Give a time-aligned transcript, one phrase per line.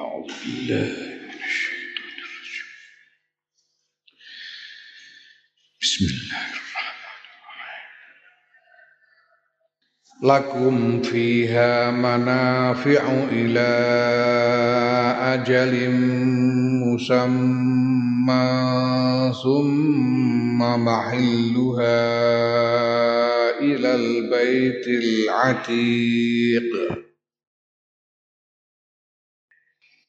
[0.00, 0.88] أعوذ بالله
[1.28, 2.68] من الشيطان الرجيم.
[5.82, 7.84] بسم الله الرحمن الرحيم.
[10.22, 13.02] لكم فيها منافع
[13.32, 13.70] إلى
[15.34, 15.90] أجل
[16.88, 18.48] مسمى
[19.42, 22.00] ثم محلها
[23.60, 26.70] إلى البيت العتيق.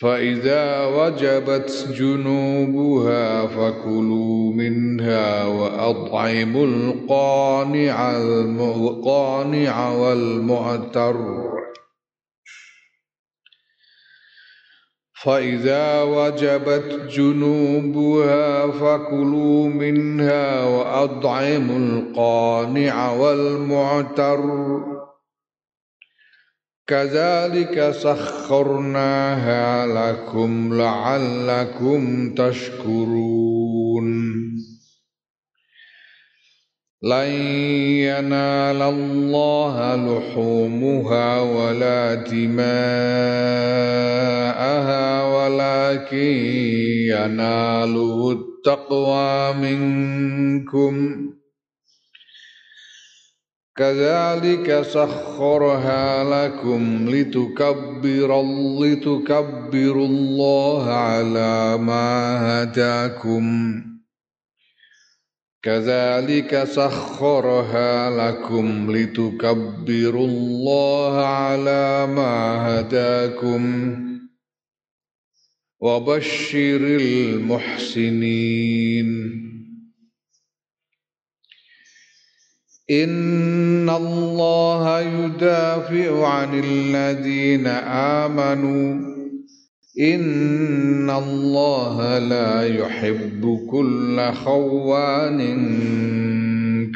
[0.00, 11.16] فإذا وجبت جنوبها فكلوا منها وأطعموا القانع القانع والمعتر.
[15.24, 24.40] فإذا وجبت جنوبها فكلوا منها وأطعموا القانع والمعتر.
[26.88, 34.08] كذلك سخرناها لكم لعلكم تشكرون.
[37.02, 37.30] لن
[38.10, 42.62] ينال الله لحومها ولا دماءها
[45.22, 46.34] ولكن
[47.08, 51.18] يناله التقوى منكم.
[53.78, 58.42] كذلك سخرها لكم لتكبر
[58.82, 63.74] لتكبروا الله على ما هداكم.
[65.62, 73.94] كذلك سخرها لكم لتكبروا الله على ما هداكم.
[75.80, 79.08] وبشر المحسنين.
[82.90, 89.18] إن الله يدافع عن الذين آمنوا.
[90.00, 95.40] إن الله لا يحب كل خوان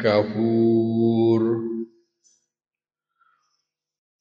[0.03, 1.63] كفور.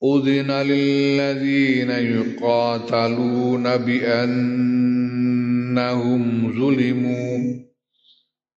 [0.04, 4.92] أذن للذين يقاتلون بأنهم
[6.52, 7.71] ظلموا.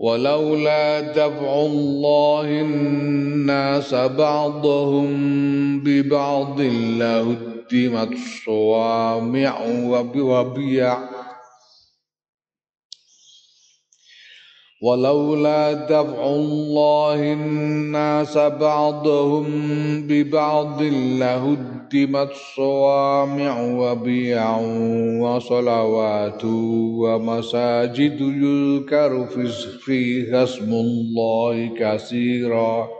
[0.00, 5.10] ولولا دفع الله الناس بعضهم
[5.80, 8.16] ببعض لهدمت
[8.46, 9.60] صوامع
[10.16, 10.98] وبيع.
[14.82, 19.46] ولولا دفع الله الناس بعضهم
[20.08, 24.56] ببعض لهدمت هدمت صوامع وبيع
[25.20, 26.44] وصلوات
[27.02, 29.26] ومساجد يذكر
[29.84, 32.99] فيها اسم الله كثيرا.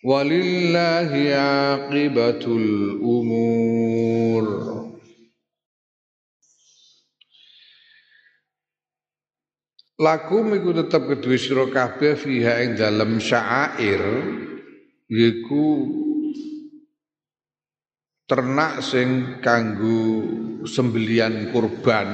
[0.00, 4.44] Walillahi aqibatul umur.
[10.00, 14.00] Lakum iku tetep kedue sira kabeh fiha ing dalem syair
[15.12, 15.84] yiku
[18.24, 20.24] ternak sing kanggo
[20.64, 22.08] sembelian kurban.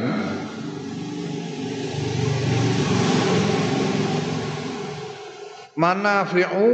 [5.78, 6.70] Manafi'u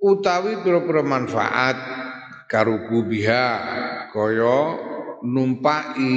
[0.00, 1.76] utawi pira-pira manfaat
[2.48, 3.46] karuku biha
[4.08, 4.60] kaya
[5.20, 6.08] numpai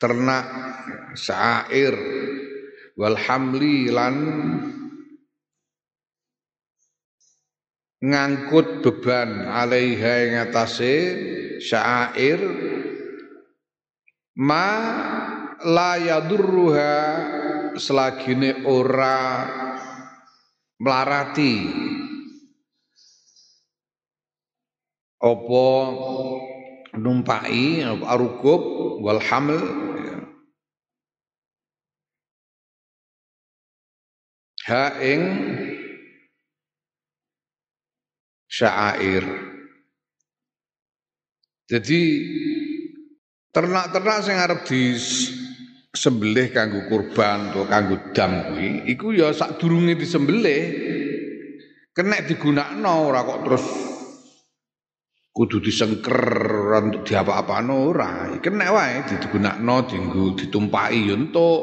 [0.00, 0.46] ternak
[1.14, 1.94] syair
[2.96, 4.16] wal hamli lan
[8.02, 10.96] ngangkut beban alaiha ing atase
[11.62, 12.40] syair
[14.42, 14.68] ma
[15.62, 16.94] la yadurruha
[17.78, 19.46] selagine ora
[20.82, 21.54] melarati
[25.22, 25.66] apa
[26.98, 28.62] numpai apa arukub
[28.98, 29.62] wal hamil
[34.66, 35.22] ha ing
[38.52, 39.24] syair.
[41.72, 42.00] Jadi
[43.48, 44.92] ternak-ternak sing arep di
[45.92, 50.64] sembelih kanggo kurban atau kanggo dam kuwi iku ya sadurunge disembelih.
[51.92, 53.64] Kena digunakno ora kok terus
[55.28, 56.16] kudu disengker
[56.80, 58.32] untuk diapa-apano ora.
[58.40, 61.62] Kena wae digunakno dienggo ditumpaki ya entuk.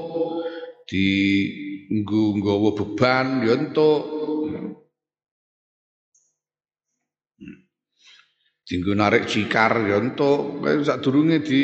[0.86, 1.06] Di
[1.90, 4.02] nggawa beban ya entuk.
[8.70, 10.62] Dienggo narik cikar ya entuk.
[10.86, 11.62] Sadurunge di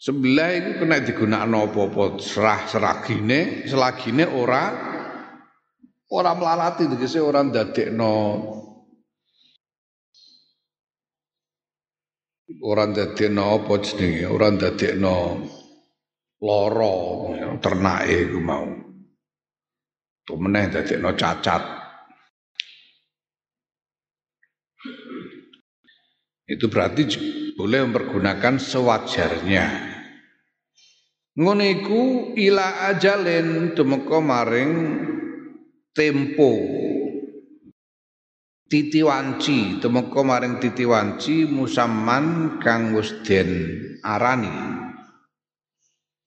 [0.00, 4.72] Sebelah itu kena digunakan apa-apa serah seragine, selagine ora
[6.08, 8.16] ora melalati tegese ora ndadekno
[12.64, 15.16] ora ndadekno apa jenenge, ora ndadekno
[16.40, 16.96] lara
[17.60, 18.72] ternake iku mau.
[20.24, 21.60] Tuh meneh ndadekno cacat.
[26.48, 27.02] Itu berarti
[27.52, 29.89] boleh mempergunakan sewajarnya.
[31.40, 32.02] Ngono iku
[32.36, 34.72] ila ajalin tumeka maring
[35.96, 36.52] tempo.
[38.68, 43.50] Titi wanci tumeka maring titi wanci musamman kang wis den
[44.04, 44.52] arani.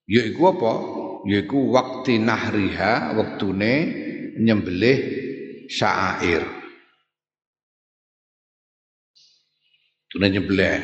[0.09, 0.73] Yaiku apa?
[1.29, 3.73] Yaiku waktu nahriha wektune
[4.41, 4.99] nyembelih
[5.69, 6.41] syair.
[10.09, 10.81] Tune nyembelih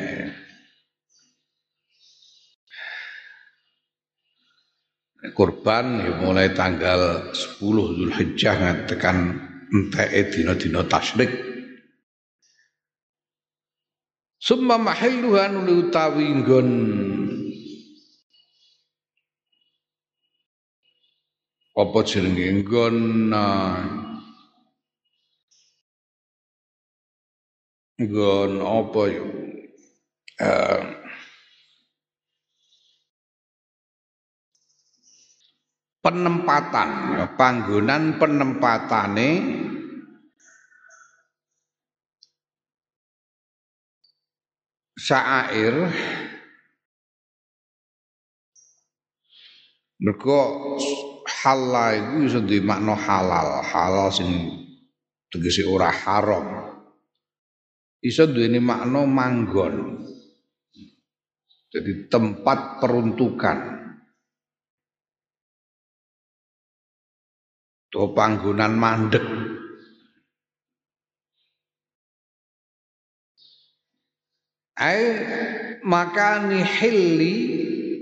[5.36, 9.36] kurban ya mulai tanggal 10 Zulhijjah tekan
[9.68, 11.28] enteke dina-dina tasyrik.
[14.40, 16.68] Summa mahilluha nuli utawi nggon.
[21.76, 22.96] Apa jenenge nggon?
[28.00, 29.24] Nggon apa ya?
[30.40, 30.89] Uh,
[36.00, 36.88] penempatan.
[37.16, 39.30] Ya, panggonan penempatane
[44.96, 45.74] syair.
[50.00, 50.40] Mergo
[51.44, 53.60] halal iku iso duwe makna halal?
[53.60, 54.28] Halal sing
[55.28, 56.72] tegese ora haram.
[58.00, 60.00] Iso duweni makna manggon.
[61.68, 63.79] Jadi tempat peruntukan
[67.90, 69.26] to panggonan mandek.
[74.80, 75.02] Ai
[75.84, 77.36] makani hilli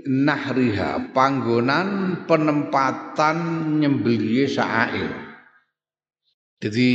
[0.07, 3.37] nahriha panggonan penempatan
[3.83, 5.29] nyembelih sa'air
[6.59, 6.87] jadi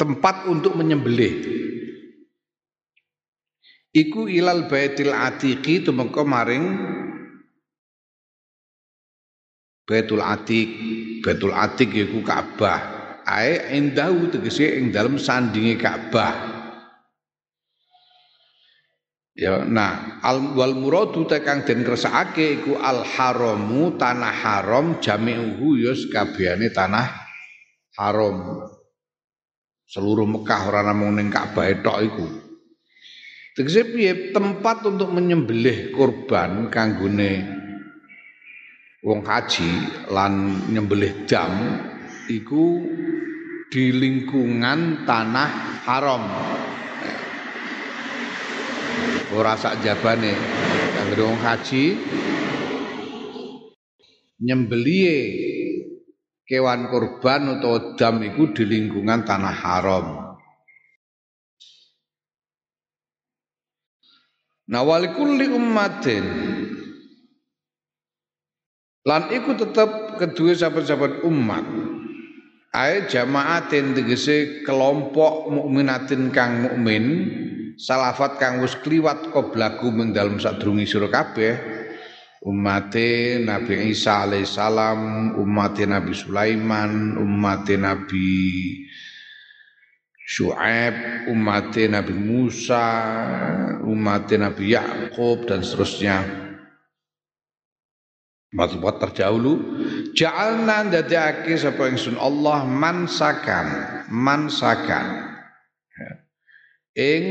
[0.00, 1.56] tempat untuk menyembelih.
[3.92, 6.64] Iku ilal baitil atiqi tumeka maring
[9.86, 10.68] Baitul Atiq.
[11.22, 12.98] Baitul Atiq iku Ka'bah.
[13.22, 16.58] Ae indahu tegese ing dalem sandinge Ka'bah.
[19.36, 25.92] Ya nah al wal muradu tekang den kersakake iku al haramu tanah haram jami'uhu ya
[25.92, 27.06] kabehane tanah
[27.94, 28.64] haram.
[29.86, 32.26] Seluruh Mekah ora namung ning Ka'bah tok iku.
[33.54, 34.34] Tegese piye?
[34.34, 37.55] Tempat untuk menyembelih kurban kanggone
[39.04, 39.70] wong haji
[40.08, 41.52] lan nyembelih dam
[42.30, 42.80] iku
[43.68, 45.50] di lingkungan tanah
[45.84, 46.24] haram.
[49.36, 50.32] Ora sak jabane
[50.96, 51.84] kanggone wong haji
[54.40, 55.20] nyembelihe
[56.46, 60.06] kewan kurban atau dam iku di lingkungan tanah haram.
[64.66, 66.26] Nah walikulli ummatin
[69.06, 71.62] lan iku tetep kedua sahabat-sahabat umat
[72.74, 77.04] ae jamaatin tegese kelompok mukminatin kang mukmin
[77.78, 81.54] salafat kang wis kliwat qoblaku ing dalem sadurunge sira kabeh
[82.42, 88.34] umate Nabi Isa alaihissalam umate Nabi Sulaiman umate Nabi
[90.26, 92.86] Syuaib, umat Nabi Musa,
[93.86, 96.45] umat Nabi Yakub dan seterusnya.
[98.54, 99.52] Umat-umat terdahulu
[100.14, 103.66] ja'alna dadake sapa ingsun Allah mansakan,
[104.06, 105.06] mansakan.
[105.98, 106.10] Ya.
[106.94, 107.24] Ing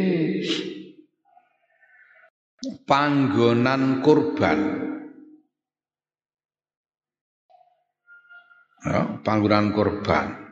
[2.84, 4.60] panggonan kurban.
[8.86, 10.46] Ya, panggonan kurban.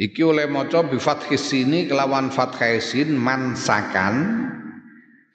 [0.00, 4.48] Iki oleh maca bi fathis kelawan fathai sin mansakan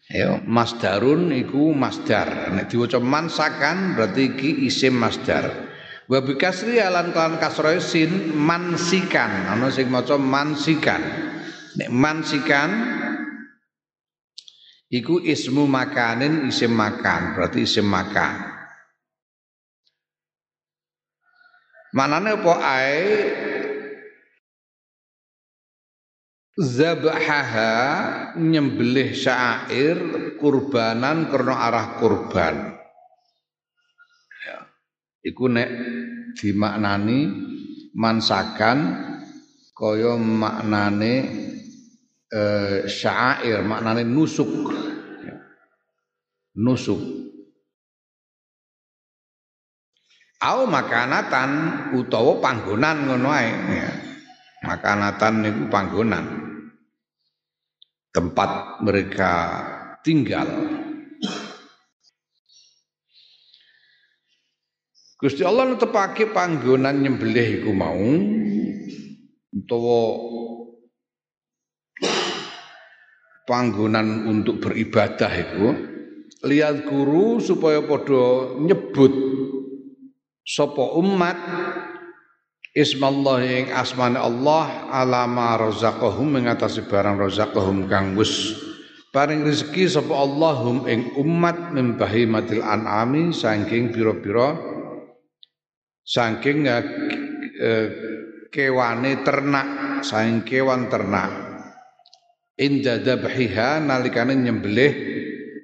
[0.10, 5.66] ya masdarun iku masdar nek diwaca mansakan berarti iki isim masdar
[6.06, 9.50] wa bi kasri alan kalan kasra sin mansikan.
[9.50, 11.02] Ana sing maca mansikan.
[11.76, 12.70] Nek mansikan
[14.88, 17.36] iku ismu makanin isim makan.
[17.36, 18.54] Berarti isim makan.
[21.96, 23.04] Manane apa ae
[26.56, 27.72] zabahaha
[28.40, 30.00] nyembelih syair
[30.40, 32.80] kurbanan karena arah kurban
[34.40, 34.58] ya.
[35.28, 35.70] iku nek
[36.40, 37.28] dimaknani
[37.92, 38.80] mansakan
[39.76, 41.16] kaya maknane
[42.32, 42.42] e,
[42.88, 44.72] syair maknane nusuk
[45.28, 45.36] ya.
[46.56, 47.04] nusuk
[50.40, 51.52] au makanatan
[52.00, 53.92] utawa panggonan ngono ae ya.
[54.64, 56.45] makanatan niku panggonan
[58.16, 59.32] tempat mereka
[60.00, 60.48] tinggal.
[65.20, 68.08] Gusti Allah netepake panggonan nyembelih iku mau
[69.52, 70.00] utawa
[73.44, 75.68] panggonan untuk beribadah iku
[76.46, 79.12] lihat guru supaya padha nyebut
[80.46, 81.38] sapa umat
[82.76, 88.20] Ismallah ing asmane Allah alama razaqahum mengatasi barang razaqahum kang
[89.16, 94.60] paring rezeki sapa Allahum ing umat min bahimatil an'ami saking pira-pira
[96.04, 96.84] saking uh,
[98.52, 99.68] kewane ternak
[100.04, 101.32] saking kewan ternak.
[102.60, 104.92] Inda dabhiha nalikane nyembelih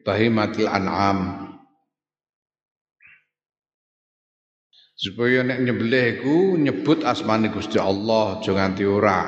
[0.07, 1.40] bahimatil an'am
[5.01, 9.21] supaya nek nyembelih iku nyebut asmane Gusti Allah aja nganti ora.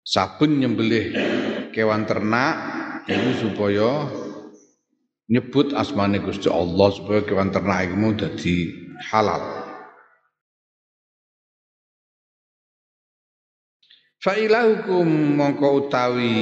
[0.00, 1.12] Saben nyembelih
[1.76, 2.54] kewan ternak
[3.04, 4.08] itu supaya
[5.28, 8.56] nyebut asmane Gusti Allah supaya kewan ternak iku dadi
[9.12, 9.65] halal
[14.26, 16.34] Fa ilahukum mongko utawi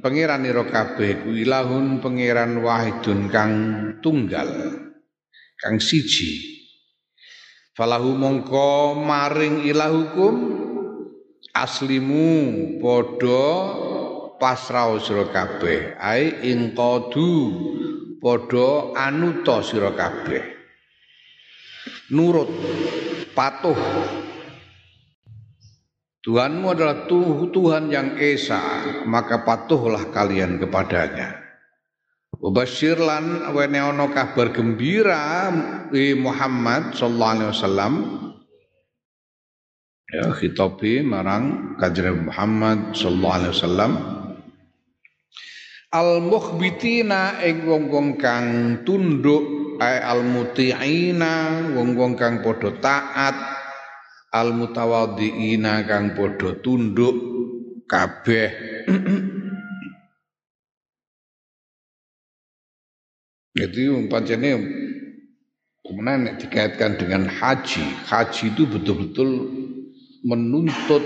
[0.00, 3.52] pangeran ira kabeh ilahun pangeran wahidun kang
[4.00, 4.48] tunggal
[5.60, 6.64] kang siji.
[7.76, 10.32] Falahu mongko maring ilahukum
[11.52, 12.24] aslimu
[12.80, 13.48] padha
[14.40, 17.32] pasrah sira kabeh ai inqadu
[18.16, 20.40] padha anuta sira kabeh
[22.16, 22.48] nurut
[23.36, 23.76] patuh
[26.20, 28.60] Tuhanmu adalah Tuhan yang esa,
[29.08, 31.40] maka patuhlah kalian kepadanya.
[32.40, 35.52] Wabashir lan wene ono kabar gembira
[35.92, 37.94] di Muhammad sallallahu alaihi wasallam
[40.08, 43.92] ya khitabi marang kanjeng Muhammad sallallahu alaihi wasallam
[45.92, 53.36] al mukhbitina ing wong-wong kang tunduk al mutiina wong-wong kang padha taat
[54.30, 57.16] al mutawaddiina kang padha tunduk
[57.90, 58.50] kabeh
[63.50, 64.50] Jadi pancene
[65.82, 67.82] kemudian dikaitkan dengan haji.
[68.06, 69.28] Haji itu betul-betul
[70.22, 71.02] menuntut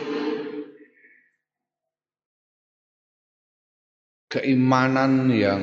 [4.28, 5.62] keimanan yang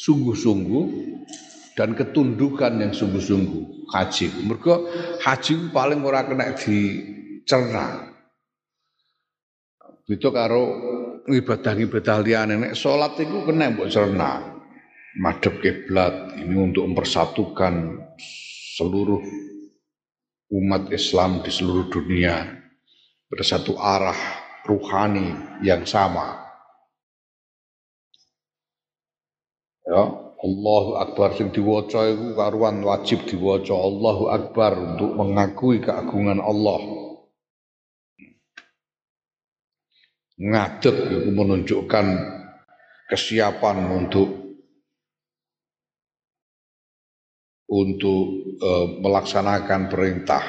[0.00, 0.86] sungguh-sungguh
[1.72, 4.26] dan ketundukan yang sungguh-sungguh haji.
[4.44, 4.74] Mereka
[5.20, 8.12] haji paling ora kena dicerna.
[10.08, 10.62] Itu karo
[11.28, 14.52] ibadah-ibadah liyane nek salat iku kena mbok cerna.
[15.12, 18.00] Madhep kiblat ini untuk mempersatukan
[18.80, 19.20] seluruh
[20.56, 22.48] umat Islam di seluruh dunia
[23.28, 24.16] pada satu arah
[24.64, 26.40] ruhani yang sama.
[29.84, 36.82] Ya, Allahu Akbar sing diwaca iku karuan wajib diwaca Allahu Akbar untuk mengakui keagungan Allah.
[40.42, 42.06] Ngadeg itu menunjukkan
[43.06, 44.58] kesiapan untuk
[47.70, 48.24] untuk
[48.58, 50.42] e, melaksanakan perintah.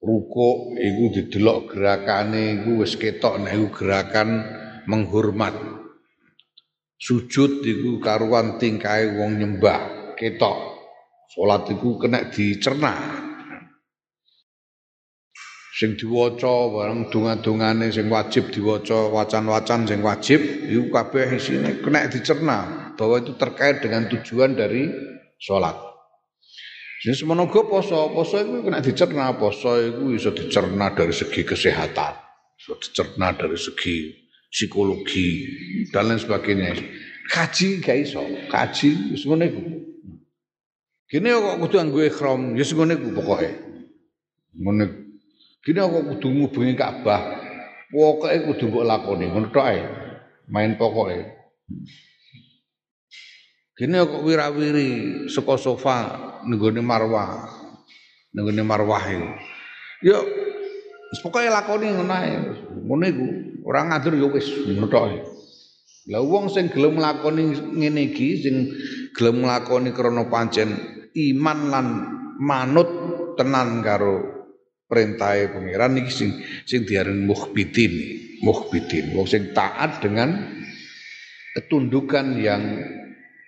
[0.00, 3.44] Ruko itu didelok gerakane iku wis ketok
[3.76, 4.48] gerakan
[4.88, 5.73] menghormat.
[7.04, 10.56] Sujud iku karuan tingkae wong nyembah, ketok.
[11.28, 12.96] Salat iku kena dicerna.
[15.76, 22.58] Sing diwaca bareng donga-dongane sing wajib diwaca, wacan-wacan sing wajib iku kabeh isine kena dicerna
[22.96, 24.88] bahwa itu terkait dengan tujuan dari
[25.36, 25.76] sholat.
[27.04, 32.16] Jadi semoga poso, poso itu kena dicerna, poso itu bisa dicerna dari segi kesehatan,
[32.56, 34.23] bisa dicerna dari segi
[34.54, 35.50] psikologi
[35.90, 36.78] dan lain sebagainya.
[37.26, 39.62] Kaji gak iso, kaji semuanya itu.
[41.10, 43.50] Gini kok kudu anggo ikhram, ya semuanya itu pokoknya.
[44.54, 44.86] Ngono.
[45.64, 47.22] Gini kok kudu ngubungi Ka'bah,
[47.90, 49.66] pokoknya kudu mbok lakoni, ngono tok
[50.46, 51.32] Main pokoknya.
[53.74, 54.88] Gini kok wirawiri
[55.32, 55.96] saka sofa
[56.46, 57.50] nenggone marwah.
[58.36, 59.02] Nenggone marwah.
[60.04, 60.20] Yo
[61.24, 62.32] pokoke lakoni ngono ae.
[62.84, 63.26] Ngono iku,
[63.64, 65.32] ora ngatur yo wis ngono.
[66.12, 68.56] Lah wong sing gelem nglakoni ngene iki sing
[69.16, 70.76] gelem nglakoni krana pancen
[71.16, 71.86] iman lan
[72.36, 72.88] manut
[73.40, 74.20] tenan karo
[74.84, 76.30] perintahe pangeran iki sing
[76.68, 77.92] sing diarani mukhbitin,
[78.44, 79.16] mukhbitin.
[79.16, 80.60] Wong sing taat dengan
[81.56, 82.62] ketundukan yang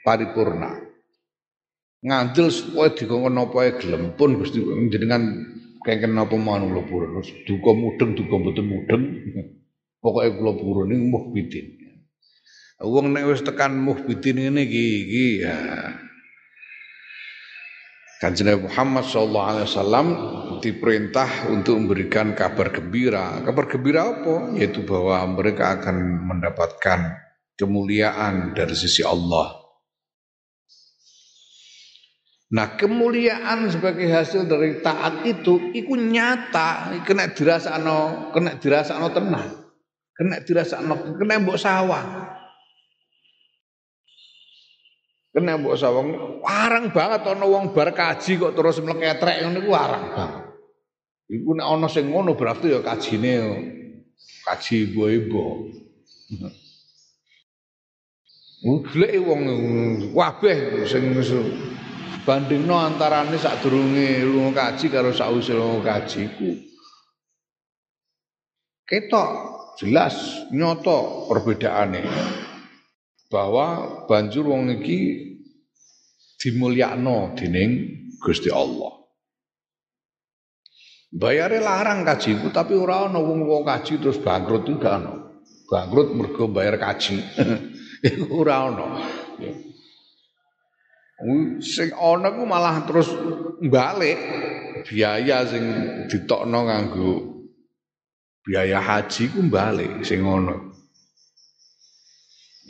[0.01, 0.81] paripurna.
[2.07, 5.45] Ngandel supaya dikongkon napa gelem pun Gusti jenengan
[5.85, 7.21] kengken napa mawon kula purun.
[7.45, 9.03] Duka mudeng duka mboten mudeng.
[10.01, 11.67] Pokoke kula purun niku muhbidin.
[12.85, 15.57] Wong nek wis tekan muhbidin ngene iki iki ya
[18.17, 20.07] Kanjeng Muhammad sallallahu alaihi wasallam
[20.65, 23.45] diperintah untuk memberikan kabar gembira.
[23.45, 24.57] Kabar gembira apa?
[24.57, 27.13] Yaitu bahwa mereka akan mendapatkan
[27.61, 29.61] kemuliaan dari sisi Allah.
[32.57, 39.66] Nah kemuliaan sebagai hasil dari taat itu iku nyata kena dirasakno kena dirasakno tenang
[40.17, 42.05] kena dirasakno kena mbok sawah
[45.37, 46.03] kena mbok sawah
[46.41, 50.45] warang banget ana wong bar kaji kok terus mleketrek ngono iku warang banget.
[51.27, 53.33] Iku nek ana sing ngono berarti ya kajine
[54.47, 55.45] kaji ibu-ibu.
[58.65, 59.41] Golek wong
[60.15, 61.13] kabeh sing
[62.27, 66.59] bandingno antarane sadurunge lunga kaji karo sakwise lunga kaji ku
[68.83, 69.31] ketok
[69.77, 72.03] jelas nyoto perbedaane
[73.29, 73.67] bahwa
[74.09, 74.99] banjur wong iki
[76.41, 77.73] dimulyakno dening
[78.21, 78.97] Gusti Allah.
[81.17, 85.15] Bayare larang kajiku tapi ora ana wong-wong kaji terus bangkrut itu gak ana.
[85.71, 87.23] Bangkrut mergo bayar kaji.
[88.05, 88.87] Iku ora ana.
[91.63, 93.09] Sing ana ku malah terus
[93.65, 94.19] balik
[94.85, 95.65] biaya sing
[96.11, 97.36] ditokno nganggo
[98.47, 100.55] biaya haji ku balik sing ana.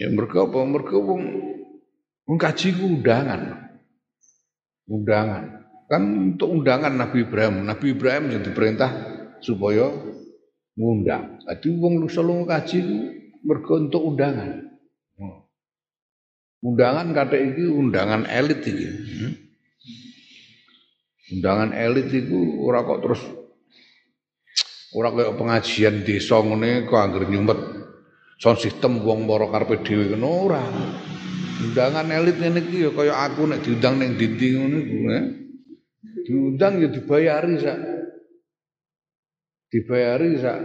[0.01, 0.59] Ya mergo apa?
[0.65, 1.23] Mergo wong
[2.25, 3.69] wong kaji ku undangan.
[4.89, 5.45] Undangan.
[5.87, 7.69] Kan untuk undangan Nabi Ibrahim.
[7.69, 8.91] Nabi Ibrahim yang diperintah
[9.45, 9.93] supaya
[10.75, 11.45] ngundang.
[11.45, 12.97] Jadi wong lusa kaji itu
[13.45, 14.65] mergo untuk undangan.
[15.21, 15.45] Hmm.
[16.65, 18.87] Undangan kata iki undangan elit iki.
[18.89, 19.35] Hmm.
[21.37, 23.23] Undangan elit itu ora kok terus
[24.95, 27.61] ora kaya pengajian desa ngene kok anggere nyumet
[28.39, 30.63] sound system wong para karepe dhewe ngono ora.
[31.57, 34.97] Undangan elit ngene iki ya kaya aku nek diundang ning dinding ngono iku.
[35.09, 35.25] Eh.
[36.29, 37.79] Diundang ya dibayari sak.
[39.67, 40.59] Dibayari sak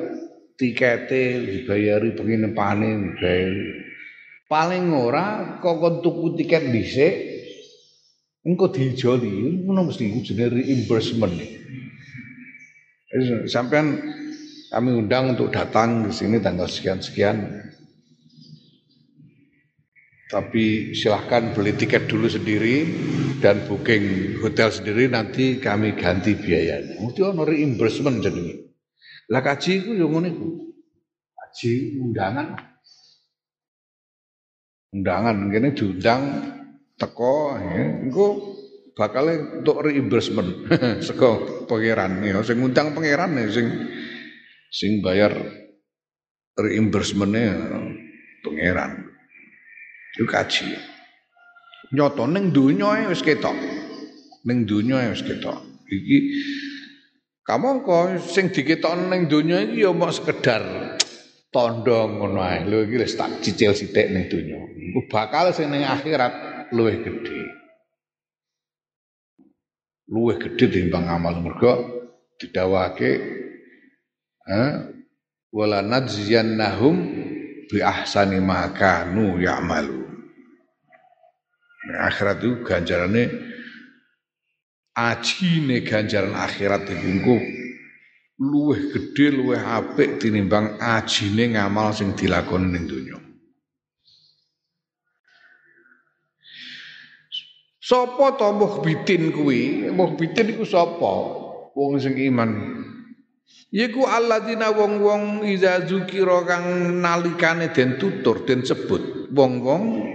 [0.59, 3.65] tikete, dibayari penginepane, dibayari.
[4.51, 7.13] Paling ora kok tuku tiket dhisik
[8.43, 11.60] engko dijoli ngono mesti jenenge reimbursement.
[13.47, 13.99] Sampean
[14.71, 17.67] kami undang untuk datang di sini tanggal sekian-sekian
[20.31, 22.87] tapi silahkan beli tiket dulu sendiri
[23.43, 27.03] dan booking hotel sendiri nanti kami ganti biayanya.
[27.03, 28.63] Mesti ono reimbursement jadi.
[29.27, 30.31] Lah kaji itu yang ngono.
[31.35, 32.47] Kaji undangan.
[34.95, 36.21] Undangan kene diundang
[36.95, 38.50] teko ya, engko
[38.97, 40.67] bakal untuk reimbursement
[41.05, 43.67] sego pangeran ya sing ngundang pangeran ya sing
[44.71, 45.35] sing bayar
[46.55, 47.55] reimbursement-nya
[48.43, 48.91] pangeran.
[50.15, 50.67] Itu kaji.
[51.91, 53.55] Nyoto ning donya wis ketok.
[54.47, 55.59] Ning donya wis ketok.
[55.91, 56.17] Iki
[57.43, 60.63] kamu kok sing diketok ning donya iki ya mau sekedar
[61.51, 62.63] tondo ngono ae.
[62.67, 64.59] Lho iki wis tak cicil sithik ning donya.
[64.71, 67.60] Iku bakal sing ning akhirat luwih gedhe.
[70.11, 71.71] Luwih gedhe timbang amal mergo
[72.35, 73.11] didawake
[74.43, 74.71] eh
[75.55, 76.95] wala nadziyannahum
[77.71, 80.03] bi ahsani ma kanu ya'malu.
[81.81, 83.23] Nah, akhirat itu ganjarannya
[84.99, 87.39] ajine ganjaran akhirat itu
[88.41, 93.30] luweh gede luweh apik tinimbang ajine ngamal sing dilakoni ning donya.
[97.81, 99.89] Sapa to muhbitin kuwi?
[99.89, 101.13] Muhbitin iku sapa?
[101.73, 102.77] Wong sing iman.
[103.73, 109.33] Yiku alladzina wong-wong iza zukira kang nalikane den tutur den sebut.
[109.33, 110.05] Wong-wong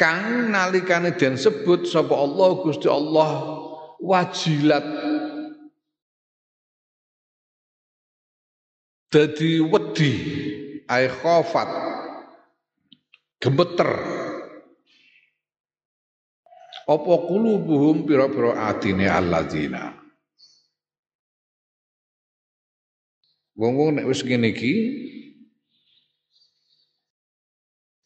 [0.00, 3.30] kang nalikane den sebut sapa Allah Gusti Allah
[4.00, 4.86] wajilat
[9.12, 10.12] dadi wedi
[10.88, 11.70] ai khafat
[13.36, 14.21] gemeter
[16.82, 19.94] apa kulubuhum pira-pira atine alladzina?
[23.52, 24.72] Wong-wong nek wis ngene iki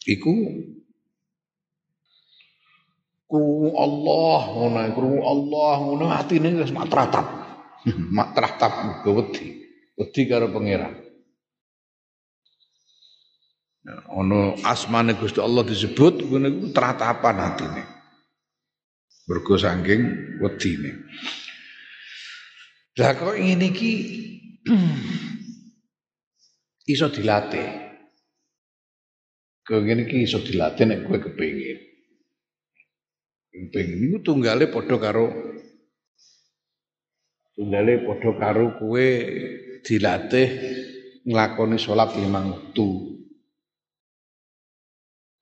[0.04, 0.34] iku
[3.30, 7.26] krungu Allah ngono krungu Allah ngono atine wis matratap
[8.18, 9.64] matratap wedi
[9.96, 10.98] wedi karo pangeran.
[14.18, 17.95] Ono asmane Gusti Allah disebut ngene iku tratapan atine
[19.26, 20.02] mergo saking
[20.38, 20.92] wedine.
[22.96, 23.92] Lah kok ngene iki?
[26.94, 27.68] Iso dilatih.
[29.66, 31.78] Kok ngene iki iso dilatih nek kowe kepengin?
[33.56, 35.26] Ping niku tunggale padha karo
[37.56, 39.08] tunggale padha karo kowe
[39.82, 40.48] dilatih
[41.26, 43.15] nglakoni salat limang wektu.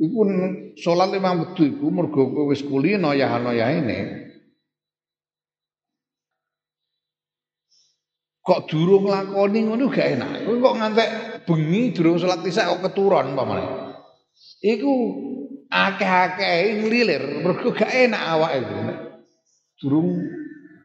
[0.05, 0.21] Iku
[0.77, 3.33] salat limang wektu iku mergo kowe wis kulino ya
[3.73, 4.25] ini.
[8.45, 10.45] Kok durung nglakoni ngono gak enak.
[10.45, 11.11] Kowe kok ngantek
[11.49, 13.65] bengi durung salat isya kok keturun pamane.
[14.61, 14.93] Iku
[15.73, 18.77] akeh-akeh nglilir mergo gak enak awake iku.
[19.81, 20.09] Durung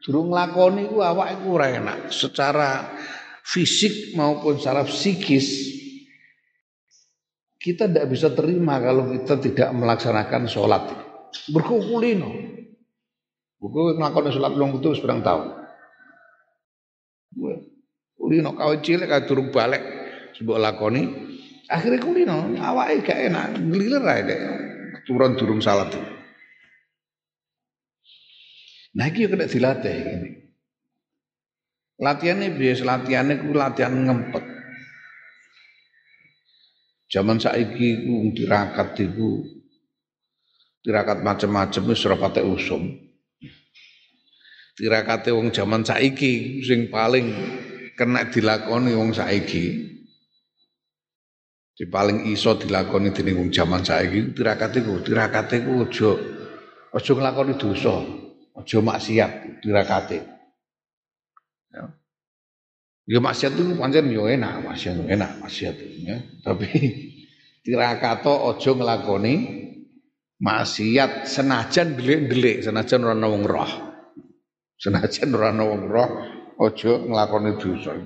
[0.00, 2.96] durung lakoni iku awake iku ora enak secara
[3.44, 5.79] fisik maupun secara psikis.
[7.60, 10.88] Kita tidak bisa terima kalau kita tidak melaksanakan sholat.
[11.52, 12.32] Berkukulino.
[13.60, 15.60] Buku ngelakoni sholat belum betul seberang tahun.
[18.16, 19.82] Kulino kau cilik kau turun balik
[20.40, 21.28] sebuah lakoni.
[21.70, 24.36] Akhirnya kulino awake gak enak, ngelilir aja
[25.06, 25.94] turun durung salat.
[28.90, 30.30] Nah iki kena dilatih ini.
[32.00, 34.39] Latihannya biasa latihannya ku latihan ngempet.
[37.10, 39.42] Zaman saiki ku tirakat iku
[40.86, 42.86] tirakat macam-macam wis ora patek usum.
[44.78, 47.34] Tirakate wong zaman saiki sing paling
[47.98, 49.90] kena dilakoni wong saiki
[51.76, 56.10] di paling iso dilakoni dening wong jaman saiki tirakat iku, tirakat iku aja
[56.94, 58.20] aja nglakoni dosa.
[58.56, 60.18] aja maksiat dirakate.
[61.70, 61.99] Ya.
[63.10, 65.74] Ya maksiat itu pancen yo enak, maksiat enak maksiat
[66.06, 66.22] ya.
[66.46, 66.70] Tapi
[67.66, 69.34] tirakato ojo ngelakoni
[70.38, 73.72] maksiat senajan delik-delik, senajan ora wong roh.
[74.78, 76.10] Senajan ora wong roh,
[76.62, 77.98] ojo ngelakoni dosa.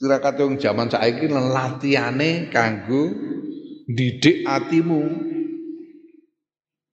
[0.00, 3.12] Tirakat wong jaman saiki latihane kanggo
[3.92, 5.04] didik atimu.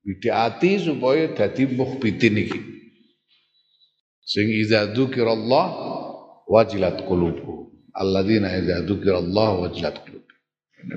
[0.03, 2.59] Didik ati supaya dadi mukhbitin iki.
[4.19, 5.67] Sing iza dzukirallah
[6.49, 7.69] wajilat qulubuhum.
[7.93, 10.37] Alladzina idza dzukirallah wajilat qulubuhum.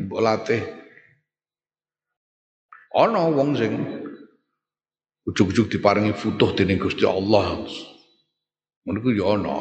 [0.09, 0.62] Mbok latih
[2.97, 3.73] ana wong sing
[5.29, 7.69] ujug-ujug diparingi futuh dening Gusti Allah.
[8.83, 9.57] Ngono ku ya ana.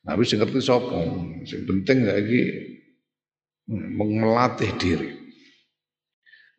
[0.00, 0.96] Tapi sing ngerti sapa?
[1.44, 2.40] Sing penting lagi
[3.68, 5.19] melatih diri.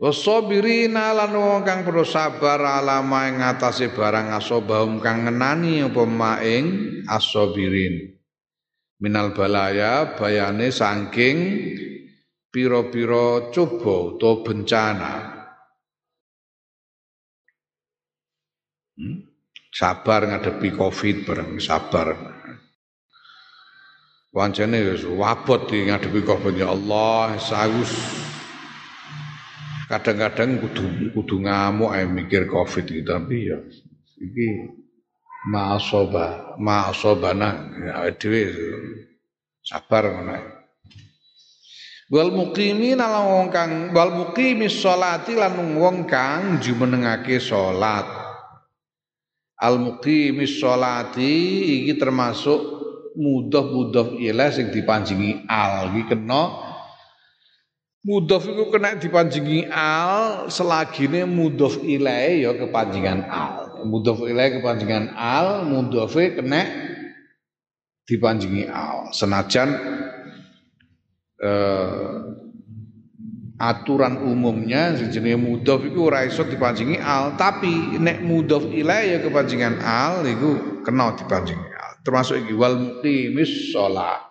[0.01, 6.65] Wasabirina lan wong kang perlu sabar alama ing ngatasé barang asobahum kang ngenani apa maing
[7.05, 8.09] asabirin.
[8.97, 11.37] Minal balaya bayane saking
[12.49, 15.13] pira-pira coba utawa bencana.
[18.97, 19.21] Hmm?
[19.69, 22.17] Sabar ngadepi Covid bareng sabar.
[24.33, 27.93] Wancane wis wabot ngadepi Covid ya Allah, saus.
[29.91, 33.59] Kadang-kadang kudu kudu ngamuk ae mikir Covid iki tapi ya
[34.23, 34.71] iki
[35.51, 38.55] ma'asoba, ma'asobana ya dhewe
[39.59, 40.61] sabar ngono
[42.11, 48.03] Wal muqimin lan wong kang wal muqimis sholati lan wong kang jumenengake salat.
[49.55, 51.31] Al muqimis sholati
[51.79, 52.59] iki termasuk
[53.15, 56.70] mudhof-mudhof ilaih sing dipanjingi al iki kena
[58.01, 63.85] mudhof iku kena dipanjingi al selagine mudhof ilaih ya kepanjingan al.
[63.85, 66.65] Mudhof ilaih kepanjingan al, mudhofe kena
[68.09, 69.13] dipanjingi al.
[69.13, 69.69] Senajan
[71.41, 72.17] eh,
[73.61, 79.77] aturan umumnya jenenge mudhof iku ora iso dipanjingi al, tapi nek mudhof ilaih ya kepanjingan
[79.77, 82.01] al iku kena dipanjingi al.
[82.01, 84.25] Termasuk iki wal muqimis shalah.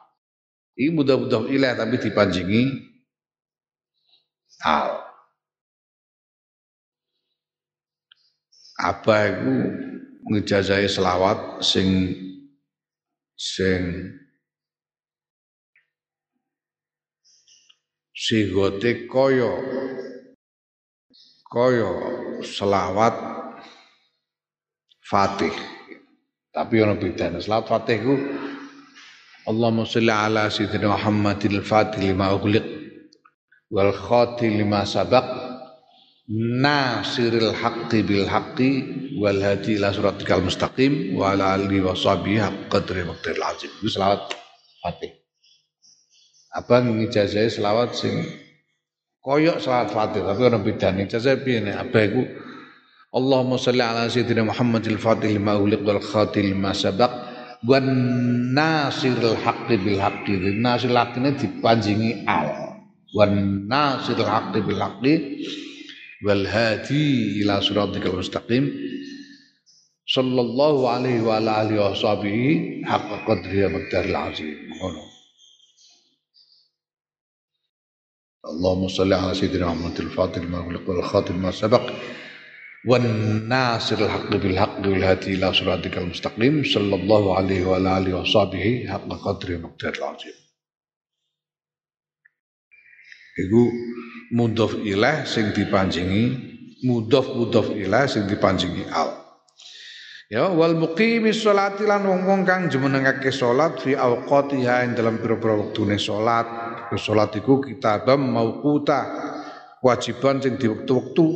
[0.74, 2.89] Iki mudhof-mudhof ilaih tapi dipanjingi
[4.64, 5.00] al.
[8.80, 9.54] Apa iku
[10.32, 12.16] ngejajahi selawat sing
[13.36, 14.08] sing
[18.16, 19.52] sigote kaya
[21.48, 21.90] kaya
[22.40, 23.16] selawat
[25.10, 25.50] Fatih.
[26.54, 27.42] Tapi ono bedane.
[27.42, 28.14] Selawat Fatih ku
[29.50, 32.79] Allahumma sholli ala sayyidina Muhammadil Fatih lima ughliq
[33.70, 35.50] wal khati lima sabaq
[36.30, 38.70] nasiril haqqi bil haqqi
[39.18, 43.70] wal hadi ila suratikal mustaqim wa ala alihi wa sahbihi haqq qadri waqtil azim.
[43.82, 44.30] Itu selawat
[44.80, 45.12] Fatih.
[46.54, 48.26] Abang ngijazah selawat sing
[49.22, 52.22] koyok selawat Fatih tapi orang bedane ijazah piye nek abah iku
[53.10, 57.10] Allahumma sholli ala sayyidina Muhammadil Fatih lima uliq wal khatil lima sabaq
[57.66, 57.86] wan
[58.54, 62.69] nasiril haqqi bil haqqi nasiril haqqi dipanjingi al
[63.14, 65.02] والناصر الحق بالحق
[66.26, 68.64] والهادي إلى صراطك المستقيم.
[70.06, 72.38] صلى الله عليه وعلى آله وصحبه
[72.84, 74.58] حق قدره ومقدار العظيم.
[78.50, 81.92] اللهم صل على سيدنا محمد الفاطر المغلق والخاتم ما سبق.
[82.88, 86.64] والناصر الحق بالحق والهادي إلى صراطك المستقيم.
[86.64, 90.39] صلى الله عليه وعلى آله وصحبه حق قدره ومقدار العظيم.
[93.40, 93.62] Iku
[94.36, 96.24] mudhof ilah sing dipanjingi
[96.84, 99.20] mudhof mudhof ilah sing dipanjingi al.
[100.30, 105.98] Ya wal muqimis sholati lan wong-wong kang jumenengake salat fi awqatiha ing dalam pira-pira wektune
[105.98, 106.46] salat
[106.94, 109.10] salat iku kitabam mauquta
[109.82, 111.26] kewajiban sing di wektu-wektu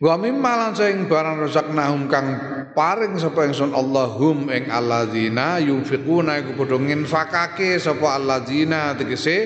[0.00, 1.44] Wa mimma lan sing barang
[1.76, 2.28] nahum kang
[2.72, 9.36] paring sapa ingsun Allahum ing alladzina yunfiquna iku padha nginfakake sapa alladzina tegese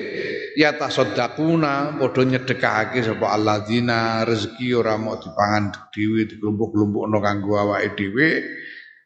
[0.55, 8.29] ya tasaddaquna padha nyedekahake sapa alladzina rezeki ora mau dipangan dhewe dikelompok-kelompokno kanggo awake dhewe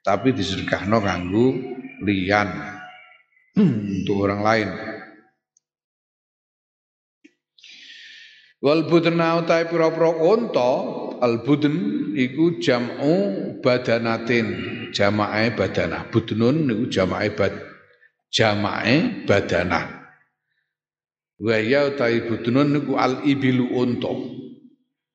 [0.06, 1.58] tapi disedekahno kanggo
[2.06, 2.50] liyan
[3.58, 4.70] untuk orang lain.
[8.60, 10.72] Wal budna utai pira-pira unta,
[11.20, 11.76] al budn
[12.16, 13.14] iku jam'u
[13.60, 14.48] badanatin,
[14.96, 16.08] jamae badanah.
[16.10, 17.54] Budnun niku jamae bad
[18.32, 19.86] jamae badanah.
[21.40, 24.12] Wa ya utai budnun niku al ibilu unta.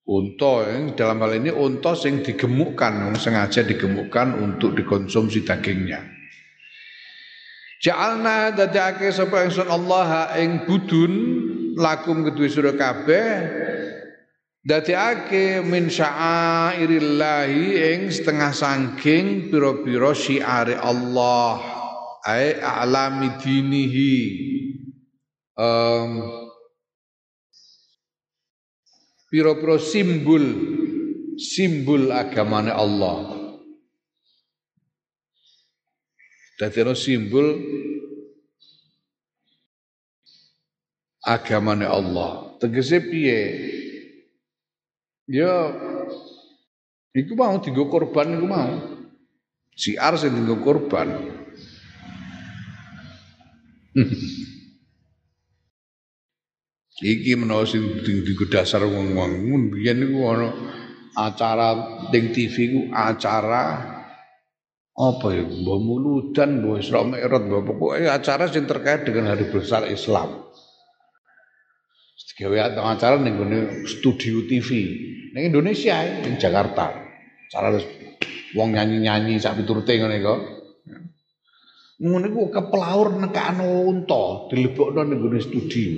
[0.04, 6.04] Unta dalam hal ini unta sing digemukkan, sengaja digemukkan untuk dikonsumsi dagingnya.
[7.80, 11.12] Ja'alna dadake sapa ingsun Allah ing budun
[11.76, 13.28] lakum kedue sira kabeh
[14.64, 21.60] dadekake min sya'airillahi ing setengah sangking pira-pira syiare Allah
[22.24, 24.16] ai a'lami dinihi
[25.60, 26.24] um,
[29.28, 30.44] piro-piro simbol
[31.36, 33.36] simbol agamane Allah.
[36.54, 37.58] Dadi simbol
[41.26, 42.54] agamane Allah.
[42.62, 43.40] Tegese piye?
[45.24, 45.72] Ya
[47.16, 48.72] iku mau dienggo korban iku mau.
[49.74, 51.08] Siar sing dienggo korban.
[57.04, 60.48] Iki menawa sing dienggo dasar wong-wong biyen niku ana
[61.14, 61.74] acara
[62.10, 63.94] ning TV ku acara
[64.94, 69.90] apa ya mbah muludan mbah Isra Mi'raj mbah pokoke acara sing terkait dengan hari besar
[69.90, 70.53] Islam.
[72.34, 73.38] Gawe acara ning
[73.86, 74.68] studio TV
[75.30, 76.90] ning Indonesia ning Jakarta.
[77.46, 77.78] Cara
[78.58, 80.40] wong nyanyi-nyanyi sak piturute ngene kok.
[82.02, 85.94] Ngono iku kepelaur nekakno unta dilebokno ning studio.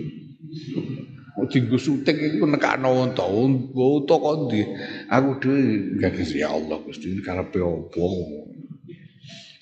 [1.49, 3.25] Dinggo syuting iku nekakno unta.
[3.25, 4.61] Unta kok ndi?
[5.09, 8.05] Aku dhewe gak ya Allah Gusti karepe opo?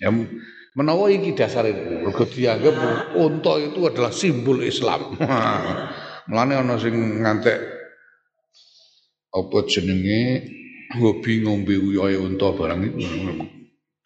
[0.02, 0.10] Ya
[0.74, 5.14] menawa iki dasar itu, mergo dianggap unta itu adalah simbol Islam.
[6.24, 7.58] Mulane ana sing ngantek
[9.34, 10.20] apa jenenge
[10.96, 13.04] hobi ngombe uyohe unta barang itu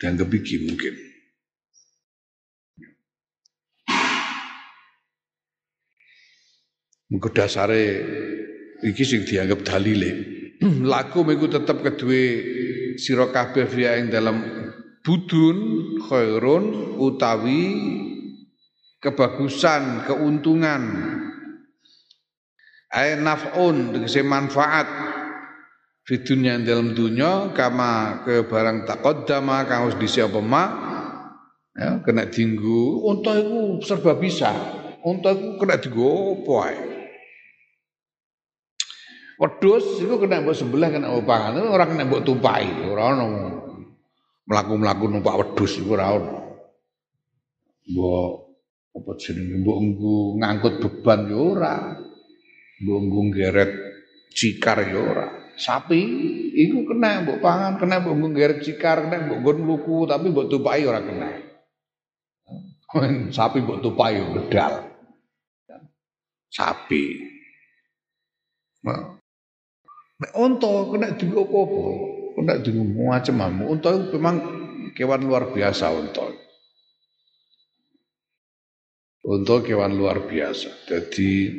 [0.02, 0.94] dianggap iki mungkin.
[7.08, 7.84] Mengko dasare
[8.82, 10.10] iki sing dianggap dalile.
[10.90, 12.24] Laku iku tetep kedue
[12.98, 14.42] sira kabeh fiya ing dalam
[15.06, 15.58] budun
[16.02, 17.62] khairun utawi
[18.98, 20.82] kebagusan, keuntungan.
[22.88, 24.88] Ai naf'un tegese manfaat
[26.08, 30.64] di dunia dalam dunia kama ke barang taqaddama kang wis dhisik apa ma
[31.76, 34.48] ya kena dinggu unta iku serba bisa
[35.04, 36.78] unta iku kena dinggo apa ae
[39.38, 43.26] Wedhus iku kena mbok sebelah kena mbok pangan, ora kena mbok tumpahi, ora ono.
[44.50, 46.36] Mlaku-mlaku numpak wedhus iku ora ono.
[47.86, 48.30] Mbok
[48.98, 49.78] apa jenenge mbok
[50.42, 52.02] ngangkut beban yo ora.
[52.78, 53.70] Mbok geret
[54.30, 55.26] cikar yo ora.
[55.58, 55.98] Sapi
[56.54, 60.82] iku kena mbok pangan, kena mbok geret cikar, kena mbok nggon luku, tapi mbok tumpahi
[60.86, 61.28] ora kena.
[63.34, 64.86] Sapi mbok tumpahi bedal.
[66.48, 67.04] Sapi.
[68.86, 69.18] Nah,
[70.38, 71.82] unta kena apa-apa,
[72.38, 73.74] kena dienggo macam-macam.
[73.74, 74.36] Itu memang
[74.94, 76.30] kewan luar biasa unta.
[79.26, 80.86] Unta kewan luar biasa.
[80.86, 81.50] Jadi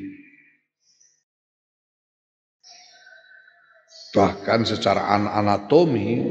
[4.13, 6.21] bahkan secara anatomi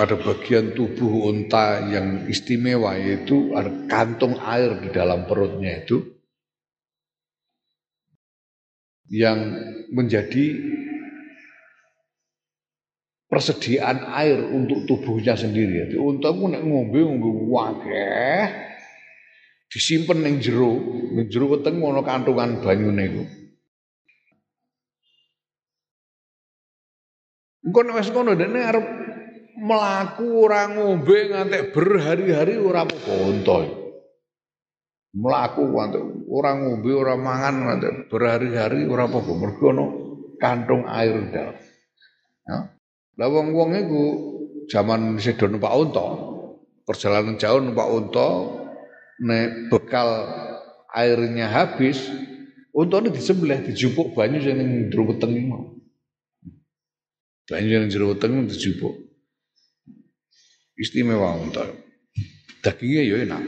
[0.00, 6.00] ada bagian tubuh unta yang istimewa yaitu ada kantung air di dalam perutnya itu
[9.12, 9.60] yang
[9.92, 10.56] menjadi
[13.30, 15.86] persediaan air untuk tubuhnya sendiri.
[15.86, 18.46] Jadi unta ku nek ngombe ngombe wakeh
[19.70, 20.78] disimpen ning jero,
[21.14, 23.24] ning jero weteng ana kantungan banyune iku.
[27.60, 28.86] Engko nek wis ngono dene arep
[29.60, 33.58] mlaku ora ngombe ngantek berhari-hari ora apa-apa unta
[35.10, 35.66] melaku
[36.30, 37.54] orang ngombe orang mangan
[38.06, 39.84] berhari-hari orang apa-apa mergo ana
[40.40, 41.56] kantung air dalam.
[42.48, 42.58] Ya.
[43.20, 44.02] Lah wong-wong iku
[44.70, 46.06] zaman sedo numpak unta,
[46.88, 48.28] perjalanan jauh numpak unta
[49.20, 50.08] nek bekal
[50.96, 52.08] airnya habis,
[52.72, 55.79] untane disembelih dijupuk banyu sing ning jero weteng mau.
[57.50, 58.94] Banyu yang jero weteng dijupuk.
[60.78, 61.66] Istimewa unta.
[62.62, 63.42] Dagingnya ya enak.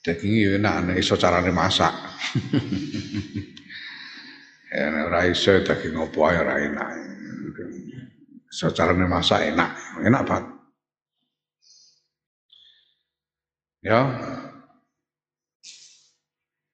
[0.00, 1.92] Daging ya enak nek iso carane masak.
[4.72, 6.88] ya nek ora iso daging opo ae ora enak.
[8.48, 10.48] Iso carane masak enak, enak banget.
[13.84, 14.00] Ya.